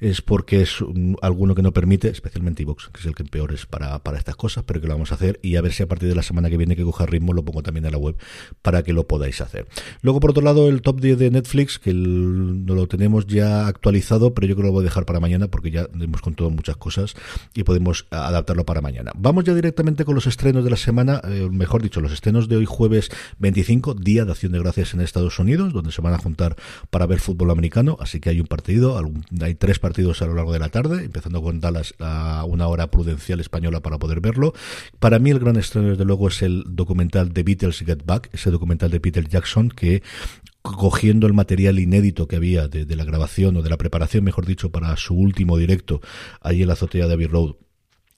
es 0.00 0.22
porque 0.22 0.62
es 0.62 0.78
alguno 1.22 1.54
que 1.54 1.62
no 1.62 1.72
permite, 1.72 2.08
especialmente 2.08 2.62
iVoox, 2.62 2.88
que 2.90 3.00
es 3.00 3.06
el 3.06 3.14
que 3.14 3.24
peor 3.24 3.52
es 3.52 3.66
para, 3.66 3.98
para 4.00 4.18
estas 4.18 4.36
cosas, 4.36 4.64
pero 4.64 4.80
que 4.80 4.86
lo 4.86 4.94
vamos 4.94 5.12
a 5.12 5.16
hacer 5.16 5.40
y 5.42 5.56
a 5.56 5.60
ver 5.60 5.72
si 5.72 5.82
a 5.82 5.88
partir 5.88 6.08
de 6.08 6.14
la 6.14 6.22
semana 6.22 6.50
que 6.50 6.56
viene 6.56 6.76
que 6.76 6.84
coja 6.84 7.06
ritmo 7.06 7.32
lo 7.32 7.44
pongo 7.44 7.62
también 7.62 7.84
en 7.84 7.92
la 7.92 7.98
web 7.98 8.16
para 8.62 8.82
que 8.82 8.92
lo 8.92 9.06
podáis 9.06 9.40
hacer. 9.40 9.66
Luego, 10.02 10.20
por 10.20 10.30
otro 10.30 10.42
lado, 10.42 10.68
el 10.68 10.82
top 10.82 11.00
10 11.00 11.18
de 11.18 11.30
Netflix, 11.30 11.78
que 11.78 11.92
no 11.94 12.74
lo 12.74 12.86
tenemos 12.86 13.26
ya 13.26 13.66
actualizado, 13.66 14.34
pero 14.34 14.46
yo 14.46 14.54
creo 14.54 14.64
que 14.64 14.68
lo 14.68 14.72
voy 14.72 14.82
a 14.82 14.84
dejar 14.84 15.04
para 15.04 15.20
mañana 15.20 15.48
porque 15.48 15.70
ya 15.70 15.88
hemos 16.00 16.20
contado 16.20 16.50
muchas 16.50 16.76
cosas 16.76 17.14
y 17.54 17.64
podemos 17.64 18.06
adaptarlo 18.10 18.64
para 18.64 18.80
mañana. 18.80 19.12
Vamos 19.16 19.44
ya 19.44 19.54
directamente 19.54 20.04
con 20.04 20.14
los 20.14 20.26
estrenos 20.26 20.64
de 20.64 20.70
la 20.70 20.76
semana, 20.76 21.20
eh, 21.24 21.48
mejor 21.50 21.82
dicho, 21.82 22.00
los 22.00 22.12
estrenos 22.12 22.48
de 22.48 22.56
hoy 22.56 22.66
jueves 22.66 23.10
25, 23.38 23.94
Día 23.94 24.24
de 24.24 24.32
Acción 24.32 24.52
Gracias 24.58 24.94
en 24.94 25.00
Estados 25.00 25.38
Unidos, 25.38 25.72
donde 25.72 25.92
se 25.92 26.02
van 26.02 26.14
a 26.14 26.18
juntar 26.18 26.56
para 26.90 27.06
ver 27.06 27.20
fútbol 27.20 27.50
americano. 27.50 27.96
Así 28.00 28.20
que 28.20 28.30
hay 28.30 28.40
un 28.40 28.46
partido, 28.46 29.00
hay 29.40 29.54
tres 29.54 29.78
partidos 29.78 30.22
a 30.22 30.26
lo 30.26 30.34
largo 30.34 30.52
de 30.52 30.58
la 30.58 30.68
tarde, 30.68 31.04
empezando 31.04 31.42
con 31.42 31.60
Dallas 31.60 31.94
a 31.98 32.44
una 32.46 32.66
hora 32.68 32.90
prudencial 32.90 33.40
española 33.40 33.80
para 33.80 33.98
poder 33.98 34.20
verlo. 34.20 34.54
Para 34.98 35.18
mí 35.18 35.30
el 35.30 35.38
gran 35.38 35.56
estreno, 35.56 35.90
desde 35.90 36.04
luego, 36.04 36.28
es 36.28 36.42
el 36.42 36.64
documental 36.66 37.32
de 37.32 37.42
Beatles 37.42 37.78
Get 37.80 38.04
Back, 38.04 38.30
ese 38.32 38.50
documental 38.50 38.90
de 38.90 39.00
Peter 39.00 39.26
Jackson 39.28 39.68
que 39.68 40.02
cogiendo 40.62 41.26
el 41.26 41.34
material 41.34 41.78
inédito 41.78 42.26
que 42.26 42.36
había 42.36 42.68
de, 42.68 42.86
de, 42.86 42.96
la 42.96 43.04
grabación 43.04 43.56
o 43.56 43.62
de 43.62 43.68
la 43.68 43.76
preparación, 43.76 44.24
mejor 44.24 44.46
dicho, 44.46 44.70
para 44.70 44.96
su 44.96 45.14
último 45.14 45.58
directo 45.58 46.00
allí 46.40 46.62
en 46.62 46.68
la 46.68 46.72
azotea 46.72 47.06
de 47.06 47.12
Abbey 47.12 47.26
Road, 47.26 47.56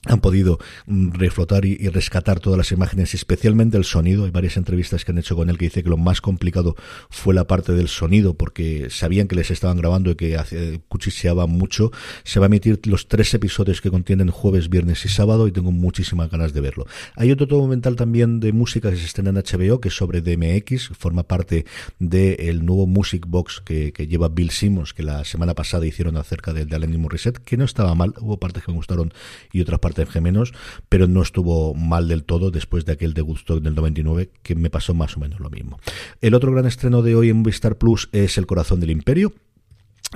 han 0.07 0.19
podido 0.21 0.59
mm, 0.85 1.11
reflotar 1.11 1.65
y, 1.65 1.87
rescatar 1.89 2.39
todas 2.39 2.57
las 2.57 2.71
imágenes, 2.71 3.13
especialmente 3.13 3.77
el 3.77 3.83
sonido. 3.83 4.25
Hay 4.25 4.31
varias 4.31 4.57
entrevistas 4.57 5.05
que 5.05 5.11
han 5.11 5.17
hecho 5.17 5.35
con 5.35 5.49
él 5.49 5.57
que 5.57 5.65
dice 5.65 5.83
que 5.83 5.89
lo 5.89 5.97
más 5.97 6.21
complicado 6.21 6.75
fue 7.09 7.33
la 7.33 7.47
parte 7.47 7.73
del 7.73 7.87
sonido, 7.87 8.35
porque 8.35 8.87
sabían 8.89 9.27
que 9.27 9.35
les 9.35 9.51
estaban 9.51 9.77
grabando 9.77 10.11
y 10.11 10.15
que 10.15 10.81
cuchicheaban 10.87 11.49
mucho. 11.49 11.91
Se 12.23 12.39
va 12.39 12.45
a 12.45 12.47
emitir 12.47 12.79
los 12.85 13.07
tres 13.07 13.33
episodios 13.33 13.81
que 13.81 13.91
contienen 13.91 14.29
jueves, 14.29 14.69
viernes 14.69 15.05
y 15.05 15.09
sábado 15.09 15.47
y 15.47 15.51
tengo 15.51 15.71
muchísimas 15.71 16.29
ganas 16.29 16.53
de 16.53 16.61
verlo. 16.61 16.85
Hay 17.15 17.31
otro 17.31 17.45
documental 17.45 17.95
también 17.95 18.39
de 18.39 18.51
música 18.53 18.89
que 18.89 18.97
se 18.97 19.05
estrena 19.05 19.29
en 19.29 19.37
HBO, 19.37 19.79
que 19.79 19.89
es 19.89 19.95
sobre 19.95 20.21
DMX, 20.21 20.89
forma 20.97 21.23
parte 21.23 21.65
del 21.99 22.65
nuevo 22.65 22.87
Music 22.87 23.25
Box 23.27 23.61
que, 23.65 23.91
lleva 24.07 24.29
Bill 24.29 24.51
Simmons, 24.51 24.93
que 24.93 25.03
la 25.03 25.23
semana 25.25 25.53
pasada 25.53 25.85
hicieron 25.85 26.17
acerca 26.17 26.53
del 26.53 26.67
de 26.67 26.75
Alanis 26.75 26.99
Morissette, 26.99 27.39
que 27.39 27.57
no 27.57 27.65
estaba 27.65 27.95
mal, 27.95 28.13
hubo 28.19 28.39
partes 28.39 28.63
que 28.63 28.71
me 28.71 28.77
gustaron 28.77 29.13
y 29.51 29.61
otras 29.61 29.79
partes 29.79 29.96
de 30.05 30.21
menos, 30.21 30.53
pero 30.89 31.07
no 31.07 31.21
estuvo 31.21 31.73
mal 31.73 32.07
del 32.07 32.23
todo 32.23 32.51
después 32.51 32.85
de 32.85 32.93
aquel 32.93 33.13
de 33.13 33.21
Gusto 33.21 33.59
del 33.59 33.75
99, 33.75 34.29
que 34.43 34.55
me 34.55 34.69
pasó 34.69 34.93
más 34.93 35.17
o 35.17 35.19
menos 35.19 35.39
lo 35.39 35.49
mismo. 35.49 35.79
El 36.21 36.33
otro 36.33 36.51
gran 36.51 36.65
estreno 36.65 37.01
de 37.01 37.15
hoy 37.15 37.29
en 37.29 37.43
Vistar 37.43 37.77
Plus 37.77 38.09
es 38.11 38.37
El 38.37 38.45
Corazón 38.45 38.79
del 38.79 38.91
Imperio, 38.91 39.33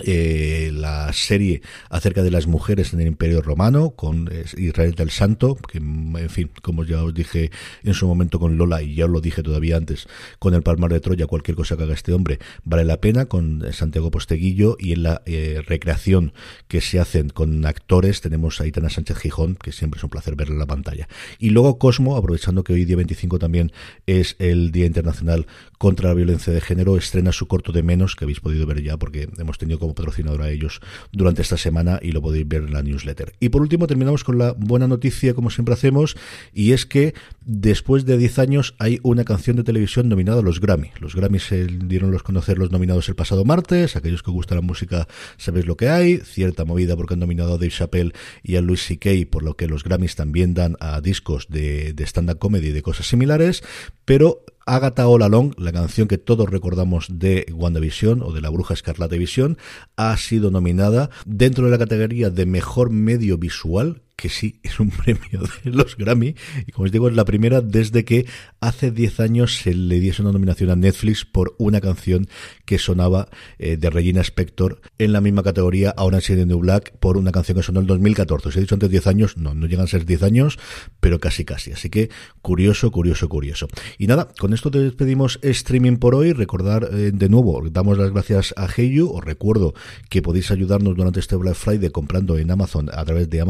eh, 0.04 0.72
la 0.74 1.12
serie 1.14 1.62
acerca 1.90 2.24
de 2.24 2.32
las 2.32 2.48
mujeres 2.48 2.94
en 2.94 3.02
el 3.02 3.08
Imperio 3.08 3.42
Romano 3.42 3.92
con 3.92 4.30
Israel 4.58 4.96
del 4.96 5.10
Santo, 5.10 5.56
que 5.56 5.80
en 5.80 6.30
fin, 6.30 6.50
como 6.62 6.86
ya 6.86 7.04
os 7.04 7.14
dije 7.14 7.52
en 7.84 7.94
su 7.94 8.08
momento 8.08 8.40
con 8.40 8.58
Lola 8.58 8.82
y 8.82 8.96
ya 8.96 9.06
os 9.06 9.12
lo 9.12 9.22
dije 9.22 9.44
todavía 9.44 9.78
antes, 9.78 10.08
con 10.40 10.54
el 10.54 10.64
Palmar 10.64 10.92
de 10.94 11.00
Troya, 11.00 11.28
cualquier 11.28 11.58
cosa 11.58 11.76
que 11.76 11.84
haga 11.84 11.94
este 11.94 12.14
hombre 12.14 12.40
vale 12.64 12.86
la 12.86 13.02
pena, 13.02 13.26
con 13.26 13.64
Santiago 13.74 14.12
Posteguillo 14.12 14.78
y 14.80 14.94
en 14.94 15.04
la 15.04 15.22
eh, 15.26 15.62
recreación 15.66 16.34
que 16.68 16.82
se 16.82 17.00
hacen 17.00 17.30
con 17.30 17.66
actores 17.66 18.22
tenemos 18.22 18.62
a 18.62 18.68
Itana 18.68 18.90
Sánchez 18.90 19.18
Gijón, 19.18 19.56
que 19.56 19.72
siempre 19.72 19.98
es 19.98 20.04
un 20.04 20.10
placer 20.10 20.36
verla 20.36 20.54
en 20.54 20.60
la 20.60 20.68
pantalla. 20.68 21.08
Y 21.40 21.50
luego 21.50 21.78
Cosmo, 21.78 22.16
aprovechando 22.16 22.64
que 22.64 22.74
hoy 22.74 22.86
día 22.86 22.96
25 22.96 23.40
también 23.40 23.72
es 24.06 24.36
el 24.40 24.72
Día 24.72 24.86
Internacional 24.86 25.48
contra 25.82 26.10
la 26.10 26.14
Violencia 26.14 26.54
de 26.54 26.62
Género, 26.62 26.96
estrena 26.96 27.32
su 27.32 27.48
corto 27.48 27.72
de 27.72 27.82
menos, 27.82 28.16
que 28.16 28.26
habéis 28.26 28.40
podido 28.40 28.68
ver 28.68 28.84
ya 28.84 28.98
porque 28.98 29.28
hemos 29.40 29.58
tenido 29.58 29.80
como 29.80 29.96
patrocinador 29.96 30.44
a 30.44 30.52
ellos 30.52 30.80
durante 31.12 31.42
esta 31.42 31.58
semana 31.58 31.98
y 32.04 32.12
lo 32.12 32.22
podéis 32.22 32.48
ver 32.48 32.62
en 32.62 32.74
la 32.74 32.84
newsletter. 32.84 33.34
Y 33.40 33.50
por 33.50 33.64
último 33.64 33.88
terminamos 33.88 34.24
con 34.24 34.38
la 34.38 34.52
buena 34.52 34.88
noticia 34.88 35.34
como 35.34 35.50
siempre 35.50 35.74
hacemos 35.74 36.16
y 36.54 36.74
es 36.74 36.86
que 36.86 37.16
después 37.44 38.06
de 38.06 38.20
10 38.20 38.38
años 38.38 38.76
hay 38.78 39.00
una 39.02 39.24
canción 39.24 39.56
de 39.56 39.64
televisión 39.64 40.08
nominada 40.08 40.42
a 40.42 40.44
los 40.44 40.62
Grammy. 40.62 40.92
Los 41.00 41.16
Grammy 41.16 41.40
se 41.40 41.66
dieron 41.66 42.12
los 42.12 42.22
conocer 42.22 42.60
los 42.60 42.70
nominados 42.70 43.10
el 43.10 43.16
pasado 43.16 43.44
martes, 43.44 43.96
aquellos 43.96 44.22
que 44.22 44.30
gustan 44.30 44.60
la 44.60 44.62
música 44.62 45.08
sabéis 45.38 45.66
lo 45.66 45.78
que 45.78 45.90
hay, 45.90 46.18
cierta 46.18 46.64
movida 46.64 46.96
porque 46.96 47.16
han 47.16 47.22
nominado 47.22 47.56
a 47.56 47.58
Dave 47.58 47.72
Chappelle 47.72 48.14
y 48.44 48.56
a 48.56 48.62
Louis 48.62 48.86
C.K. 48.86 49.10
por 49.32 49.42
lo 49.42 49.56
que 49.56 49.66
los 49.66 49.84
Grammys 49.84 50.16
también 50.16 50.54
dan 50.54 50.78
a 50.80 51.02
discos 51.02 51.48
de, 51.50 51.94
de 51.94 52.04
stand-up 52.04 52.38
comedy 52.38 52.68
y 52.68 52.72
de 52.72 52.84
cosas 52.84 53.08
similares, 53.08 53.64
pero 54.06 54.46
Agatha 54.72 55.06
All 55.06 55.22
Along, 55.22 55.52
la 55.58 55.74
canción 55.74 56.08
que 56.08 56.18
todos 56.18 56.50
recordamos 56.50 57.08
de 57.10 57.46
WandaVision 57.54 58.22
o 58.22 58.32
de 58.32 58.40
la 58.40 58.50
Bruja 58.50 58.74
Escarlata 58.74 59.18
Visión, 59.18 59.58
ha 59.98 60.16
sido 60.16 60.50
nominada 60.50 61.10
dentro 61.26 61.66
de 61.66 61.72
la 61.72 61.78
categoría 61.78 62.30
de 62.30 62.46
Mejor 62.46 62.90
Medio 62.90 63.38
Visual 63.38 64.02
que 64.22 64.30
sí 64.30 64.60
es 64.64 64.80
un 64.80 64.90
premio 65.04 65.42
de 65.64 65.72
los 65.72 65.98
Grammy 65.98 66.36
y 66.66 66.72
como 66.72 66.86
os 66.86 66.92
digo 66.92 67.10
es 67.10 67.16
la 67.16 67.26
primera 67.26 67.62
desde 67.62 68.06
que 68.06 68.26
hace 68.60 68.92
10 68.92 69.20
años 69.20 69.56
se 69.56 69.74
le 69.74 70.00
diese 70.00 70.22
una 70.22 70.32
nominación 70.32 70.70
a 70.70 70.76
Netflix 70.76 71.26
por 71.26 71.56
una 71.58 71.82
canción 71.82 72.28
que 72.66 72.78
sonaba 72.78 73.30
eh, 73.58 73.78
de 73.78 73.90
Regina 73.90 74.22
Spector 74.22 74.82
en 74.98 75.12
la 75.12 75.22
misma 75.22 75.44
categoría 75.44 75.94
ahora 75.98 76.20
en 76.30 76.48
New 76.48 76.60
Black 76.60 76.94
por 77.00 77.18
una 77.18 77.32
canción 77.32 77.58
que 77.58 77.64
sonó 77.64 77.80
en 77.80 77.88
2014. 77.88 78.52
Si 78.52 78.58
he 78.58 78.62
dicho 78.62 78.76
antes 78.76 78.90
10 78.90 79.08
años, 79.08 79.38
no, 79.38 79.54
no 79.54 79.66
llegan 79.66 79.86
a 79.86 79.88
ser 79.88 80.06
10 80.06 80.24
años, 80.24 80.60
pero 81.00 81.20
casi 81.20 81.46
casi. 81.46 81.72
Así 81.72 81.90
que 81.90 82.10
curioso, 82.42 82.92
curioso, 82.92 83.28
curioso. 83.28 83.68
Y 83.98 84.08
nada, 84.08 84.30
con 84.40 84.54
esto 84.54 84.72
te 84.72 84.80
despedimos 84.80 85.40
streaming 85.42 85.98
por 85.98 86.16
hoy. 86.16 86.34
Recordar 86.34 86.90
eh, 86.92 87.12
de 87.14 87.30
nuevo, 87.30 87.62
damos 87.70 87.98
las 87.98 88.12
gracias 88.12 88.54
a 88.58 88.68
Heyu. 88.68 89.10
Os 89.10 89.24
recuerdo 89.24 89.74
que 90.10 90.22
podéis 90.22 90.52
ayudarnos 90.52 90.96
durante 90.96 91.20
este 91.20 91.36
Black 91.36 91.56
Friday 91.56 91.90
comprando 91.90 92.38
en 92.38 92.52
Amazon 92.52 92.90
a 92.94 93.04
través 93.04 93.30
de 93.30 93.42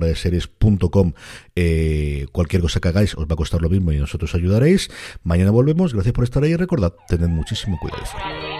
amazon.fueradeseries.com 0.00 1.12
eh, 1.56 2.26
cualquier 2.32 2.62
cosa 2.62 2.80
que 2.80 2.88
hagáis 2.88 3.14
os 3.14 3.26
va 3.26 3.34
a 3.34 3.36
costar 3.36 3.60
lo 3.60 3.68
mismo 3.68 3.92
y 3.92 3.98
nosotros 3.98 4.34
ayudaréis. 4.34 4.90
Mañana 5.22 5.50
volvemos. 5.50 5.94
Gracias 5.94 6.12
por 6.12 6.24
estar 6.24 6.42
ahí 6.42 6.52
y 6.52 6.56
recordad, 6.56 6.94
tened 7.08 7.28
muchísimo 7.28 7.78
cuidado. 7.78 8.59